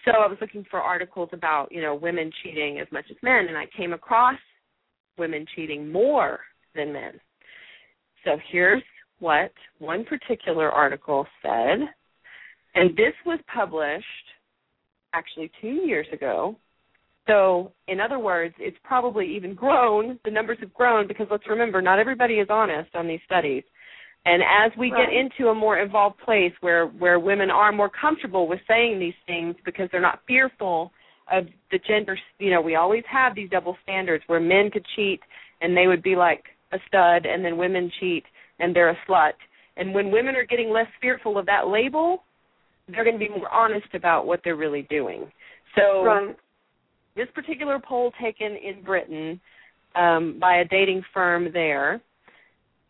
So 0.03 0.11
I 0.11 0.27
was 0.27 0.37
looking 0.39 0.65
for 0.69 0.79
articles 0.79 1.29
about, 1.33 1.71
you 1.71 1.81
know, 1.81 1.95
women 1.95 2.31
cheating 2.43 2.79
as 2.79 2.87
much 2.91 3.05
as 3.09 3.17
men, 3.23 3.45
and 3.47 3.57
I 3.57 3.65
came 3.75 3.91
across 3.91 4.37
women 5.17 5.45
cheating 5.55 5.91
more 5.91 6.39
than 6.75 6.93
men. 6.93 7.19
So 8.23 8.37
here's 8.51 8.83
what 9.19 9.51
one 9.79 10.05
particular 10.05 10.69
article 10.69 11.25
said, 11.41 11.79
and 12.75 12.91
this 12.91 13.13
was 13.25 13.39
published 13.53 14.05
actually 15.13 15.49
two 15.61 15.85
years 15.87 16.07
ago. 16.11 16.57
So, 17.27 17.71
in 17.87 17.99
other 17.99 18.19
words, 18.19 18.53
it's 18.59 18.77
probably 18.83 19.35
even 19.35 19.55
grown. 19.55 20.19
The 20.25 20.31
numbers 20.31 20.57
have 20.59 20.73
grown 20.73 21.07
because 21.07 21.27
let's 21.31 21.47
remember, 21.47 21.81
not 21.81 21.97
everybody 21.97 22.35
is 22.35 22.47
honest 22.49 22.93
on 22.95 23.07
these 23.07 23.21
studies. 23.25 23.63
And 24.25 24.43
as 24.43 24.75
we 24.77 24.91
Right. 24.91 25.07
get 25.07 25.13
into 25.13 25.49
a 25.49 25.55
more 25.55 25.79
evolved 25.79 26.17
place 26.19 26.53
where 26.61 26.87
where 26.87 27.19
women 27.19 27.49
are 27.51 27.71
more 27.71 27.89
comfortable 27.89 28.47
with 28.47 28.59
saying 28.67 28.99
these 28.99 29.15
things 29.27 29.55
because 29.63 29.89
they're 29.91 30.01
not 30.01 30.25
fearful 30.27 30.91
of 31.31 31.47
the 31.71 31.79
gender, 31.79 32.17
you 32.39 32.51
know, 32.51 32.61
we 32.61 32.75
always 32.75 33.03
have 33.05 33.33
these 33.35 33.49
double 33.49 33.77
standards 33.83 34.23
where 34.27 34.39
men 34.39 34.69
could 34.71 34.85
cheat 34.95 35.21
and 35.61 35.75
they 35.75 35.87
would 35.87 36.03
be 36.03 36.15
like 36.15 36.43
a 36.71 36.79
stud 36.87 37.25
and 37.25 37.43
then 37.43 37.57
women 37.57 37.91
cheat 37.99 38.25
and 38.59 38.75
they're 38.75 38.89
a 38.89 38.97
slut. 39.07 39.33
And 39.77 39.93
when 39.93 40.11
women 40.11 40.35
are 40.35 40.45
getting 40.45 40.69
less 40.69 40.87
fearful 41.01 41.37
of 41.37 41.45
that 41.47 41.67
label, 41.67 42.23
they're 42.87 43.03
going 43.03 43.19
to 43.19 43.25
be 43.25 43.29
more 43.29 43.49
honest 43.49 43.87
about 43.93 44.25
what 44.25 44.41
they're 44.43 44.55
really 44.55 44.83
doing. 44.89 45.31
So 45.75 46.03
this 47.15 47.27
particular 47.33 47.79
poll 47.79 48.11
taken 48.21 48.55
in 48.55 48.83
Britain 48.83 49.39
um, 49.95 50.37
by 50.39 50.57
a 50.57 50.65
dating 50.65 51.03
firm 51.13 51.49
there 51.53 52.01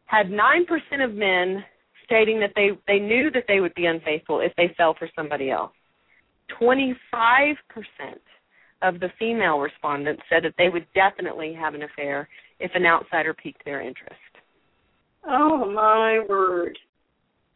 had 0.05 0.27
9% 0.27 1.03
of 1.03 1.13
men 1.13 1.63
stating 2.03 2.39
that 2.39 2.51
they, 2.55 2.69
they 2.87 2.99
knew 2.99 3.31
that 3.31 3.45
they 3.47 3.59
would 3.59 3.73
be 3.73 3.87
unfaithful 3.87 4.39
if 4.39 4.51
they 4.55 4.73
fell 4.77 4.95
for 4.97 5.09
somebody 5.15 5.49
else. 5.49 5.71
25% 6.61 7.15
of 8.81 8.99
the 8.99 9.09
female 9.17 9.57
respondents 9.57 10.21
said 10.29 10.43
that 10.43 10.53
they 10.57 10.69
would 10.69 10.85
definitely 10.93 11.53
have 11.53 11.73
an 11.73 11.83
affair 11.83 12.29
if 12.59 12.71
an 12.75 12.85
outsider 12.85 13.33
piqued 13.33 13.65
their 13.65 13.81
interest. 13.81 14.19
Oh 15.27 15.71
my 15.71 16.23
word. 16.27 16.77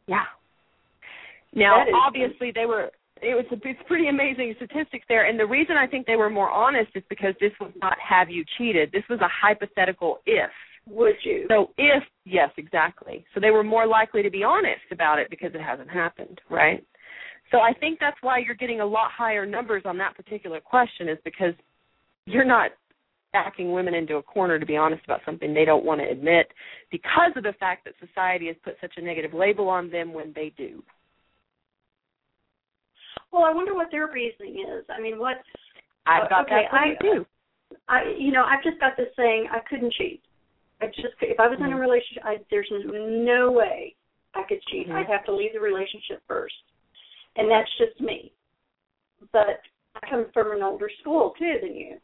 Yeah. 0.08 0.24
Now, 1.54 1.84
obviously, 2.06 2.52
they 2.54 2.66
were. 2.66 2.92
It 3.22 3.36
was. 3.36 3.46
It's 3.52 3.80
pretty 3.88 4.08
amazing 4.08 4.54
statistics 4.58 5.06
there, 5.10 5.28
and 5.28 5.40
the 5.40 5.46
reason 5.46 5.76
I 5.78 5.88
think 5.88 6.06
they 6.06 6.16
were 6.16 6.30
more 6.30 6.50
honest 6.50 6.92
is 6.96 7.04
because 7.10 7.34
this 7.40 7.52
was 7.60 7.72
not 7.82 7.98
"have 8.00 8.30
you 8.30 8.44
cheated." 8.58 8.92
This 8.92 9.04
was 9.10 9.20
a 9.22 9.28
hypothetical 9.30 10.20
if. 10.26 10.50
Would 10.88 11.16
you? 11.24 11.46
So 11.50 11.72
if 11.78 12.04
yes, 12.26 12.50
exactly. 12.58 13.26
So 13.34 13.40
they 13.40 13.52
were 13.52 13.64
more 13.64 13.86
likely 13.86 14.24
to 14.24 14.30
be 14.30 14.44
honest 14.44 14.82
about 14.92 15.20
it 15.20 15.30
because 15.30 15.52
it 15.54 15.62
hasn't 15.62 15.90
happened, 15.90 16.40
right? 16.50 16.84
So 17.52 17.60
I 17.60 17.74
think 17.74 18.00
that's 18.00 18.18
why 18.22 18.40
you're 18.40 18.56
getting 18.56 18.80
a 18.80 18.86
lot 18.86 19.12
higher 19.16 19.46
numbers 19.46 19.84
on 19.86 19.98
that 19.98 20.16
particular 20.16 20.60
question 20.60 21.10
is 21.10 21.18
because 21.24 21.54
you're 22.26 22.46
not 22.46 22.72
backing 23.34 23.72
women 23.74 23.94
into 23.94 24.16
a 24.18 24.24
corner 24.24 24.58
to 24.60 24.66
be 24.66 24.76
honest 24.78 25.04
about 25.06 25.22
something 25.26 25.54
they 25.54 25.66
don't 25.66 25.86
want 25.86 26.02
to 26.02 26.08
admit 26.10 26.48
because 26.92 27.32
of 27.36 27.44
the 27.44 27.54
fact 27.60 27.86
that 27.86 27.94
society 28.06 28.48
has 28.48 28.56
put 28.64 28.76
such 28.82 28.94
a 28.98 29.02
negative 29.02 29.34
label 29.34 29.68
on 29.70 29.90
them 29.90 30.14
when 30.14 30.34
they 30.36 30.52
do. 30.58 30.84
well, 33.32 33.44
I 33.44 33.54
wonder 33.54 33.76
what 33.76 33.90
their 33.92 34.08
reasoning 34.12 34.66
is. 34.78 34.86
I 34.90 35.00
mean, 35.00 35.20
what? 35.20 35.38
I've 36.08 36.30
got 36.30 36.46
okay, 36.46 36.64
that 36.72 36.78
I- 36.78 36.96
too. 37.02 37.26
I, 37.88 38.16
you 38.18 38.32
know, 38.32 38.44
I've 38.44 38.64
just 38.64 38.80
got 38.80 38.98
this 38.98 39.10
saying 39.16 39.48
I 39.52 39.60
couldn't 39.70 39.94
cheat. 39.94 40.24
I 40.82 40.88
just, 40.88 41.14
if 41.22 41.40
I 41.40 41.48
was 41.48 41.60
in 41.60 41.68
a 41.72 41.76
Mhm. 41.76 41.80
relationship, 41.80 42.24
I, 42.26 42.38
there's 42.50 42.72
no 42.72 43.52
way 43.52 43.96
I 44.34 44.42
could 44.44 44.62
cheat. 44.72 44.88
Mhm. 44.88 44.96
I'd 44.96 45.06
have 45.08 45.24
to 45.26 45.32
leave 45.32 45.54
the 45.54 45.60
relationship 45.60 46.24
first, 46.28 46.56
and 47.36 47.50
that's 47.52 47.70
just 47.78 48.00
me. 48.02 48.32
But 49.32 49.62
I 50.02 50.10
come 50.10 50.32
from 50.34 50.52
an 50.52 50.64
older 50.64 50.90
school 51.02 51.32
too 51.38 51.60
than 51.62 51.76
you, 51.76 52.00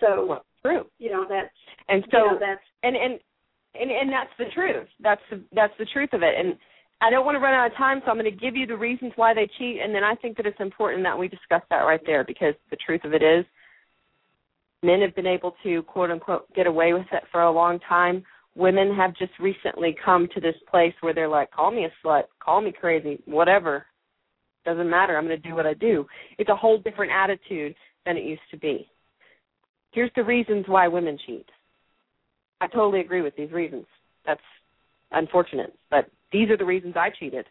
so 0.00 0.26
Well, 0.26 0.44
true. 0.66 0.86
you 0.98 1.10
know 1.10 1.26
that's 1.28 1.54
And 1.88 2.04
so 2.10 2.18
you 2.18 2.30
know 2.32 2.38
that's 2.40 2.62
and 2.82 2.96
and 2.96 3.20
and 3.74 3.90
and 3.90 4.10
that's 4.10 4.30
the 4.38 4.46
truth. 4.54 4.88
That's 5.00 5.20
the 5.30 5.42
that's 5.52 5.74
the 5.78 5.86
truth 5.86 6.10
of 6.12 6.22
it. 6.22 6.34
And 6.38 6.56
I 7.00 7.10
don't 7.10 7.26
want 7.26 7.36
to 7.36 7.40
run 7.40 7.52
out 7.52 7.70
of 7.70 7.76
time, 7.76 8.00
so 8.04 8.10
I'm 8.10 8.18
going 8.18 8.24
to 8.24 8.30
give 8.30 8.56
you 8.56 8.66
the 8.66 8.76
reasons 8.76 9.12
why 9.16 9.34
they 9.34 9.48
cheat, 9.58 9.80
and 9.82 9.94
then 9.94 10.02
I 10.02 10.14
think 10.14 10.36
that 10.38 10.46
it's 10.46 10.60
important 10.60 11.02
that 11.04 11.18
we 11.18 11.28
discuss 11.28 11.60
that 11.68 11.82
right 11.82 12.00
there 12.06 12.24
because 12.24 12.54
the 12.70 12.76
truth 12.76 13.04
of 13.04 13.12
it 13.12 13.22
is, 13.22 13.44
men 14.82 15.02
have 15.02 15.14
been 15.14 15.26
able 15.26 15.54
to 15.62 15.82
quote 15.82 16.10
unquote 16.10 16.52
get 16.54 16.66
away 16.66 16.94
with 16.94 17.06
it 17.12 17.24
for 17.30 17.42
a 17.42 17.52
long 17.52 17.78
time. 17.80 18.24
Women 18.54 18.94
have 18.94 19.14
just 19.16 19.32
recently 19.38 19.94
come 20.02 20.28
to 20.34 20.40
this 20.40 20.54
place 20.70 20.94
where 21.02 21.12
they're 21.12 21.28
like, 21.28 21.50
call 21.50 21.70
me 21.70 21.84
a 21.84 22.06
slut, 22.06 22.24
call 22.42 22.62
me 22.62 22.72
crazy, 22.72 23.20
whatever. 23.26 23.84
Doesn't 24.64 24.88
matter. 24.88 25.16
I'm 25.16 25.26
going 25.26 25.40
to 25.40 25.48
do 25.48 25.54
what 25.54 25.66
I 25.66 25.74
do. 25.74 26.06
It's 26.38 26.48
a 26.48 26.56
whole 26.56 26.78
different 26.78 27.12
attitude 27.12 27.74
than 28.06 28.16
it 28.16 28.24
used 28.24 28.40
to 28.50 28.56
be. 28.56 28.88
Here's 29.96 30.10
the 30.14 30.24
reasons 30.24 30.66
why 30.68 30.88
women 30.88 31.18
cheat. 31.26 31.46
I 32.60 32.66
totally 32.66 33.00
agree 33.00 33.22
with 33.22 33.34
these 33.34 33.50
reasons. 33.50 33.86
That's 34.26 34.38
unfortunate, 35.10 35.72
but 35.90 36.10
these 36.30 36.50
are 36.50 36.58
the 36.58 36.66
reasons 36.66 36.96
I 36.98 37.08
cheated. 37.18 37.46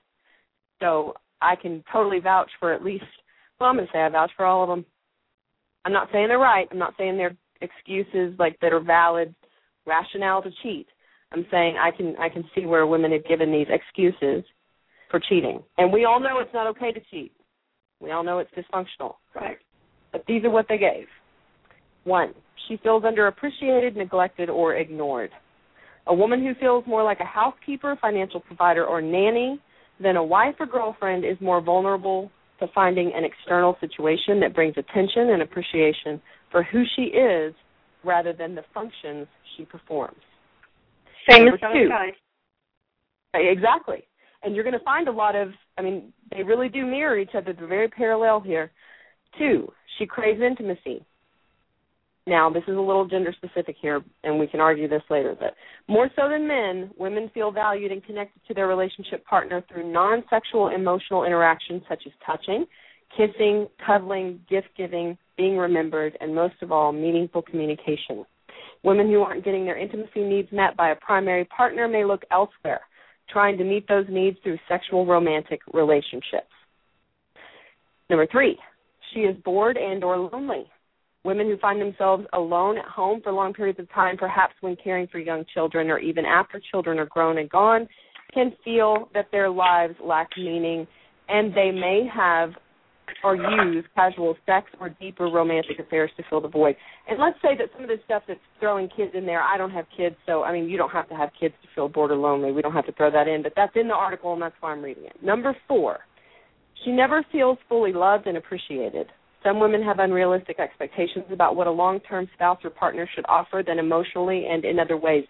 So 0.80 1.16
I 1.42 1.56
can 1.56 1.84
totally 1.92 2.20
vouch 2.20 2.52
for 2.60 2.72
at 2.72 2.84
least, 2.84 3.04
well, 3.60 3.72
I'm 3.72 3.78
going 3.78 3.88
to 3.88 3.92
say 3.92 3.98
I 3.98 4.10
vouch 4.10 4.30
for 4.38 4.46
all 4.46 4.62
of 4.62 4.70
them. 4.70 4.86
I'm 5.86 5.92
not 5.92 6.10
saying 6.14 6.28
they're 6.28 6.38
right. 6.38 6.68
I'm 6.70 6.78
not 6.78 6.94
saying 7.00 7.18
they're 7.18 7.36
excuses 7.62 8.38
like 8.38 8.60
that 8.62 8.74
are 8.74 8.80
valid 8.80 9.34
rationale 9.88 10.44
to 10.44 10.52
cheat. 10.62 10.86
I'm 11.32 11.48
saying 11.50 11.78
I 11.82 11.90
can 11.90 12.16
I 12.20 12.30
can 12.30 12.44
see 12.54 12.68
where 12.68 12.86
women 12.86 13.12
have 13.12 13.26
given 13.26 13.52
these 13.52 13.68
excuses 13.72 14.44
for 15.10 15.20
cheating, 15.20 15.64
and 15.80 15.92
we 15.92 16.06
all 16.06 16.20
know 16.20 16.38
it's 16.42 16.54
not 16.54 16.68
okay 16.68 16.92
to 16.92 17.00
cheat. 17.10 17.32
We 18.00 18.12
all 18.12 18.24
know 18.24 18.38
it's 18.38 18.52
dysfunctional. 18.52 19.16
right. 19.34 19.58
But 20.12 20.26
these 20.28 20.44
are 20.44 20.52
what 20.52 20.68
they 20.70 20.78
gave. 20.78 21.08
One, 22.06 22.34
she 22.68 22.78
feels 22.78 23.04
underappreciated, 23.04 23.96
neglected, 23.96 24.50
or 24.50 24.76
ignored. 24.76 25.32
A 26.08 26.14
woman 26.14 26.44
who 26.44 26.54
feels 26.60 26.86
more 26.88 27.04
like 27.04 27.20
a 27.20 27.26
housekeeper, 27.26 27.98
financial 28.00 28.40
provider, 28.40 28.86
or 28.86 29.02
nanny 29.02 29.60
than 30.00 30.16
a 30.16 30.24
wife 30.24 30.56
or 30.60 30.68
girlfriend 30.68 31.26
is 31.26 31.36
more 31.42 31.62
vulnerable 31.62 32.32
to 32.60 32.68
finding 32.74 33.12
an 33.14 33.24
external 33.26 33.76
situation 33.82 34.40
that 34.40 34.54
brings 34.54 34.76
attention 34.78 35.32
and 35.32 35.42
appreciation 35.42 36.22
for 36.52 36.64
who 36.64 36.84
she 36.96 37.04
is 37.04 37.54
rather 38.04 38.34
than 38.34 38.56
the 38.56 38.64
functions 38.74 39.28
she 39.58 39.66
performs. 39.66 40.22
Same 41.30 41.48
as 41.48 41.60
two. 41.60 41.90
guys. 41.90 42.14
Exactly. 43.34 44.04
And 44.44 44.54
you're 44.54 44.64
going 44.64 44.78
to 44.78 44.86
find 44.86 45.08
a 45.08 45.12
lot 45.12 45.36
of, 45.36 45.50
I 45.78 45.82
mean, 45.82 46.14
they 46.32 46.44
really 46.44 46.70
do 46.70 46.86
mirror 46.86 47.18
each 47.18 47.34
other. 47.36 47.52
They're 47.52 47.68
very 47.68 47.88
parallel 47.88 48.42
here. 48.42 48.72
Two, 49.40 49.72
she 49.98 50.06
craves 50.06 50.40
intimacy. 50.40 51.04
Now, 52.28 52.50
this 52.50 52.64
is 52.68 52.76
a 52.76 52.82
little 52.82 53.06
gender 53.06 53.34
specific 53.38 53.76
here, 53.80 54.02
and 54.24 54.40
we 54.40 54.48
can 54.48 54.60
argue 54.60 54.88
this 54.88 55.04
later, 55.12 55.36
but 55.40 55.54
more 55.88 56.10
so 56.16 56.28
than 56.28 56.48
men, 56.48 56.90
women 56.98 57.30
feel 57.34 57.52
valued 57.52 57.92
and 57.92 58.04
connected 58.04 58.42
to 58.48 58.56
their 58.56 58.68
relationship 58.68 59.24
partner 59.26 59.64
through 59.70 59.92
non 59.92 60.24
sexual 60.30 60.70
emotional 60.70 61.24
interactions 61.24 61.84
such 61.88 62.02
as 62.08 62.14
touching, 62.26 62.66
kissing, 63.16 63.68
cuddling, 63.86 64.40
gift 64.50 64.70
giving, 64.76 65.16
being 65.38 65.56
remembered, 65.56 66.18
and 66.20 66.34
most 66.34 66.56
of 66.64 66.72
all, 66.72 66.92
meaningful 66.92 67.44
communication. 67.44 68.26
Women 68.84 69.08
who 69.08 69.22
aren't 69.22 69.46
getting 69.46 69.66
their 69.66 69.78
intimacy 69.78 70.22
needs 70.22 70.52
met 70.52 70.76
by 70.76 70.90
a 70.90 70.96
primary 70.96 71.46
partner 71.46 71.88
may 71.88 72.06
look 72.06 72.24
elsewhere, 72.32 72.82
trying 73.30 73.58
to 73.60 73.64
meet 73.64 73.88
those 73.88 74.06
needs 74.10 74.38
through 74.42 74.58
sexual 74.68 75.06
romantic 75.06 75.60
relationships. 75.74 76.50
Number 78.10 78.28
three, 78.32 78.58
she 79.14 79.22
is 79.22 79.36
bored 79.44 79.78
and 79.78 80.04
or 80.04 80.18
lonely. 80.18 80.66
Women 81.26 81.48
who 81.48 81.58
find 81.58 81.82
themselves 81.82 82.24
alone 82.34 82.78
at 82.78 82.86
home 82.86 83.20
for 83.24 83.32
long 83.32 83.52
periods 83.52 83.80
of 83.80 83.92
time, 83.92 84.16
perhaps 84.16 84.54
when 84.62 84.76
caring 84.82 85.08
for 85.08 85.18
young 85.18 85.44
children 85.56 85.90
or 85.90 85.98
even 85.98 86.24
after 86.24 86.62
children 86.72 87.00
are 87.00 87.08
grown 87.08 87.40
and 87.40 87.50
gone, 87.50 87.88
can 88.32 88.54
feel 88.64 89.10
that 89.16 89.26
their 89.32 89.50
lives 89.50 89.96
lack 90.04 90.30
meaning 90.38 90.86
and 91.28 91.52
they 91.52 91.72
may 91.72 92.08
have 92.14 92.52
or 93.24 93.36
use 93.36 93.84
casual 93.96 94.36
sex 94.46 94.68
or 94.80 94.90
deeper 94.90 95.26
romantic 95.26 95.80
affairs 95.80 96.12
to 96.18 96.24
fill 96.30 96.42
the 96.42 96.48
void. 96.48 96.76
And 97.10 97.20
let's 97.20 97.38
say 97.42 97.58
that 97.58 97.70
some 97.74 97.84
of 97.84 97.90
this 97.90 98.00
stuff 98.06 98.22
that's 98.28 98.40
throwing 98.60 98.88
kids 98.96 99.12
in 99.16 99.26
there, 99.26 99.42
I 99.42 99.58
don't 99.58 99.72
have 99.72 99.86
kids, 99.98 100.16
so 100.28 100.44
I 100.44 100.54
mean, 100.54 100.70
you 100.70 100.78
don't 100.78 100.92
have 100.92 101.10
to 101.10 101.16
have 101.16 101.30
kids 101.40 101.56
to 101.64 101.68
feel 101.74 101.90
bored 101.90 102.12
or 102.12 102.18
lonely. 102.18 102.52
We 102.52 102.62
don't 102.62 102.74
have 102.74 102.86
to 102.86 102.92
throw 102.92 103.10
that 103.10 103.28
in, 103.28 103.42
but 103.42 103.54
that's 103.56 103.74
in 103.76 103.88
the 103.88 103.96
article 103.96 104.34
and 104.34 104.42
that's 104.42 104.56
why 104.60 104.74
I'm 104.74 104.84
reading 104.84 105.06
it. 105.06 105.24
Number 105.24 105.58
four, 105.68 106.00
she 106.84 106.92
never 106.92 107.26
feels 107.32 107.58
fully 107.68 107.94
loved 107.94 108.28
and 108.28 108.38
appreciated. 108.38 109.08
Some 109.46 109.60
women 109.60 109.84
have 109.84 110.00
unrealistic 110.00 110.60
expectations 110.60 111.26
about 111.32 111.56
what 111.56 111.68
a 111.68 111.72
long 111.72 112.00
term 112.00 112.28
spouse 112.34 112.58
or 112.64 112.72
partner 112.72 113.08
should 113.14 113.26
offer 113.30 113.62
them 113.66 113.78
emotionally 113.78 114.48
and 114.50 114.66
in 114.66 114.80
other 114.80 114.98
ways. 114.98 115.24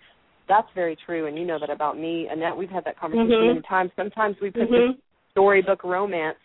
That's 0.48 0.68
very 0.74 0.98
true, 1.06 1.28
and 1.28 1.38
you 1.38 1.44
know 1.44 1.60
that 1.60 1.70
about 1.70 2.00
me. 2.00 2.28
Annette, 2.32 2.56
we've 2.56 2.70
had 2.70 2.86
that 2.86 2.98
conversation 2.98 3.30
Mhm. 3.30 3.48
many 3.48 3.62
times. 3.64 3.92
Sometimes 3.96 4.40
we 4.40 4.52
put 4.52 4.70
Mhm. 4.70 4.94
this 4.94 5.02
storybook 5.32 5.84
romance 5.84 6.38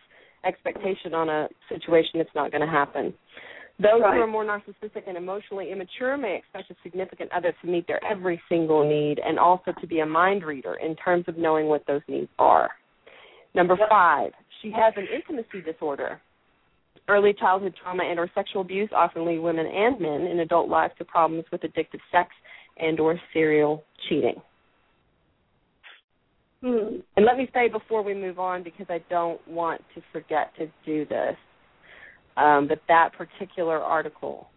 expectation 0.42 1.14
on 1.14 1.28
a 1.28 1.48
situation 1.68 2.18
that's 2.18 2.34
not 2.34 2.50
going 2.50 2.62
to 2.62 2.66
happen. 2.66 3.16
Those 3.78 4.02
Right. 4.02 4.14
who 4.14 4.22
are 4.22 4.26
more 4.26 4.44
narcissistic 4.44 5.06
and 5.06 5.16
emotionally 5.16 5.70
immature 5.70 6.16
may 6.16 6.34
expect 6.34 6.70
a 6.70 6.74
significant 6.82 7.30
other 7.32 7.52
to 7.52 7.66
meet 7.66 7.86
their 7.86 8.02
every 8.04 8.42
single 8.48 8.82
need 8.84 9.20
and 9.20 9.38
also 9.38 9.72
to 9.72 9.86
be 9.86 10.00
a 10.00 10.06
mind 10.06 10.42
reader 10.44 10.74
in 10.74 10.96
terms 10.96 11.28
of 11.28 11.38
knowing 11.38 11.68
what 11.68 11.86
those 11.86 12.02
needs 12.08 12.30
are. 12.38 12.74
Number 13.54 13.76
five, 13.76 14.34
she 14.60 14.70
has 14.72 14.96
an 14.96 15.06
intimacy 15.06 15.60
disorder. 15.60 16.20
Early 17.08 17.32
childhood 17.32 17.74
trauma 17.82 18.04
and 18.04 18.18
or 18.18 18.30
sexual 18.34 18.62
abuse 18.62 18.90
often 18.94 19.26
lead 19.26 19.40
women 19.40 19.66
and 19.66 20.00
men 20.00 20.22
in 20.22 20.40
adult 20.40 20.68
life 20.68 20.92
to 20.98 21.04
problems 21.04 21.44
with 21.50 21.62
addictive 21.62 22.00
sex 22.12 22.30
and 22.78 23.00
or 23.00 23.20
serial 23.32 23.84
cheating. 24.08 24.36
Hmm. 26.62 26.96
And 27.16 27.24
let 27.24 27.36
me 27.36 27.48
say 27.54 27.68
before 27.68 28.02
we 28.02 28.14
move 28.14 28.38
on, 28.38 28.62
because 28.62 28.86
I 28.88 29.00
don't 29.08 29.40
want 29.48 29.80
to 29.94 30.02
forget 30.12 30.52
to 30.58 30.66
do 30.84 31.06
this, 31.06 31.36
um, 32.36 32.68
but 32.68 32.80
that 32.88 33.10
particular 33.16 33.78
article 33.78 34.48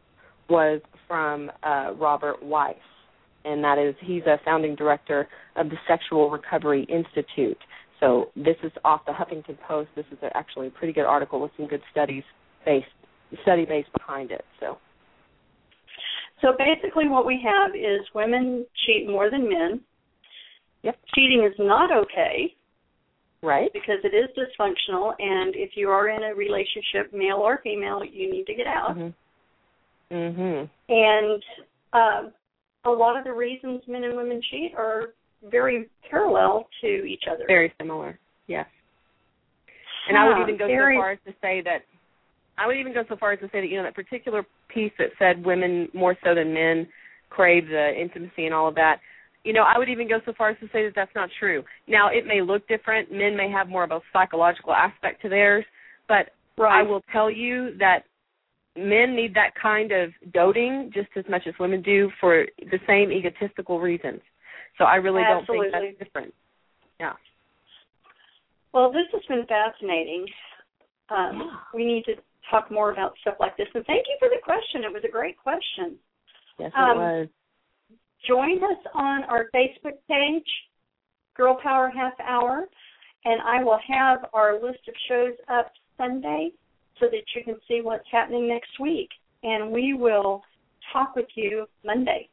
was 0.49 0.82
from 1.08 1.49
uh, 1.63 1.93
Robert 1.97 2.43
Weiss, 2.43 2.75
and 3.45 3.63
that 3.63 3.77
is 3.77 3.95
he's 4.01 4.23
a 4.23 4.38
founding 4.43 4.75
director 4.75 5.27
of 5.56 5.69
the 5.69 5.77
Sexual 5.88 6.29
Recovery 6.29 6.86
Institute. 6.89 7.58
So 7.99 8.32
this 8.36 8.58
is 8.63 8.71
off 8.84 9.01
the 9.06 9.12
Huffington 9.12 9.58
Post. 9.67 9.89
This 9.95 10.06
is 10.12 10.17
actually 10.36 10.67
a 10.67 10.71
pretty 10.71 10.93
good 10.93 11.06
article 11.06 11.39
with 11.39 11.51
some 11.58 11.67
good 11.67 11.82
studies 11.91 12.23
based 12.65 12.88
study 13.43 13.65
base 13.65 13.86
behind 13.97 14.32
it. 14.32 14.43
So 14.60 14.77
So 16.41 16.53
basically, 16.58 17.08
what 17.08 17.25
we 17.25 17.41
have 17.43 17.75
is 17.75 18.01
women 18.13 18.65
cheat 18.86 19.08
more 19.08 19.29
than 19.32 19.47
men. 19.49 19.82
Yep. 20.84 20.99
Cheating 21.15 21.49
is 21.49 21.56
not 21.60 21.91
okay 21.91 22.53
right, 23.43 23.69
because 23.73 23.99
it 24.03 24.15
is 24.15 24.29
dysfunctional, 24.38 25.13
and 25.19 25.56
if 25.56 25.71
you 25.75 25.89
are 25.89 26.10
in 26.10 26.23
a 26.23 26.34
relationship, 26.34 27.13
male 27.13 27.38
or 27.38 27.60
female, 27.63 28.03
you 28.03 28.32
need 28.32 28.45
to 28.47 28.56
get 28.56 28.67
out. 28.67 28.97
mhm, 28.97 29.13
mhm, 30.12 30.69
And 30.89 31.43
um, 31.93 32.34
a 32.86 32.89
lot 32.89 33.17
of 33.17 33.23
the 33.25 33.34
reasons 33.34 33.82
men 33.88 34.03
and 34.03 34.15
women 34.15 34.41
cheat 34.49 34.73
are 34.75 35.13
very 35.49 35.89
parallel 36.10 36.67
to 36.82 36.88
each 36.88 37.23
other. 37.29 37.45
very 37.47 37.73
similar. 37.79 38.19
Yes. 38.47 38.67
And 40.08 40.17
I 40.17 40.27
would 40.27 40.41
even 40.41 40.58
go 40.58 40.67
very- 40.67 40.95
so 40.95 41.01
far 41.01 41.12
as 41.12 41.19
to 41.25 41.34
say 41.41 41.62
that 41.62 41.84
I 42.58 42.67
would 42.67 42.77
even 42.77 42.93
go 42.93 43.03
so 43.06 43.15
far 43.15 43.32
as 43.32 43.39
to 43.39 43.49
say 43.49 43.62
that 43.62 43.67
you 43.67 43.77
know 43.77 43.84
that 43.84 43.95
particular 43.95 44.45
piece 44.67 44.91
that 44.97 45.10
said 45.17 45.43
women 45.43 45.89
more 45.93 46.15
so 46.23 46.36
than 46.36 46.53
men 46.53 46.88
crave 47.29 47.67
the 47.67 47.99
intimacy 47.99 48.45
and 48.45 48.53
all 48.53 48.67
of 48.67 48.75
that. 48.75 48.99
You 49.43 49.53
know, 49.53 49.63
I 49.63 49.77
would 49.77 49.89
even 49.89 50.08
go 50.08 50.19
so 50.25 50.34
far 50.34 50.49
as 50.49 50.60
to 50.60 50.67
say 50.67 50.86
that 50.86 50.93
that's 50.95 51.13
not 51.15 51.29
true. 51.39 51.63
Now, 51.88 52.10
it 52.10 52.25
may 52.25 52.41
look 52.41 52.65
different. 52.67 53.12
Men 53.12 53.36
may 53.36 53.49
have 53.49 53.67
more 53.67 53.84
of 53.84 53.91
a 53.91 54.01
psychological 54.13 54.73
aspect 54.73 55.21
to 55.23 55.29
theirs, 55.29 55.65
but 56.08 56.29
right. 56.58 56.79
I 56.79 56.84
will 56.84 57.01
tell 57.12 57.29
you 57.29 57.75
that 57.79 58.03
men 58.77 59.15
need 59.15 59.34
that 59.34 59.53
kind 59.62 59.91
of 59.91 60.12
doting 60.32 60.91
just 60.93 61.10
as 61.17 61.25
much 61.29 61.45
as 61.45 61.53
women 61.60 61.82
do 61.82 62.10
for 62.19 62.45
the 62.58 62.79
same 62.88 63.12
egotistical 63.12 63.79
reasons. 63.79 64.21
So 64.77 64.86
I 64.86 64.95
really 64.95 65.21
don't 65.23 65.45
think 65.45 65.65
that's 65.71 65.97
different. 65.99 66.33
Yeah. 66.99 67.13
Well, 68.73 68.91
this 68.91 69.05
has 69.13 69.21
been 69.27 69.45
fascinating. 69.45 70.25
Um, 71.09 71.59
we 71.73 71.86
need 71.86 72.05
to 72.05 72.15
talk 72.49 72.71
more 72.71 72.91
about 72.91 73.13
stuff 73.21 73.36
like 73.39 73.55
this. 73.57 73.67
And 73.75 73.86
thank 73.86 74.05
you 74.07 74.15
for 74.19 74.29
the 74.29 74.41
question. 74.43 74.83
It 74.83 74.91
was 74.91 75.03
a 75.07 75.12
great 75.12 75.38
question. 75.38 75.97
Yes, 76.59 76.71
it 76.75 76.79
Um, 76.79 76.97
was. 76.97 77.27
Join 78.27 78.63
us 78.63 78.79
on 78.93 79.23
our 79.25 79.49
Facebook 79.53 79.97
page, 80.07 80.49
Girl 81.36 81.55
Power 81.62 81.89
Half 81.89 82.19
Hour, 82.19 82.67
and 83.25 83.41
I 83.41 83.63
will 83.63 83.79
have 83.88 84.29
our 84.33 84.59
list 84.59 84.88
of 84.88 84.95
shows 85.07 85.33
up 85.49 85.71
Sunday 85.97 86.51
so 86.99 87.07
that 87.07 87.23
you 87.36 87.43
can 87.43 87.59
see 87.67 87.81
what's 87.81 88.07
happening 88.09 88.47
next 88.47 88.79
week. 88.79 89.09
And 89.43 89.71
we 89.71 89.93
will 89.93 90.43
talk 90.91 91.15
with 91.15 91.27
you 91.36 91.67
Monday. 91.83 92.29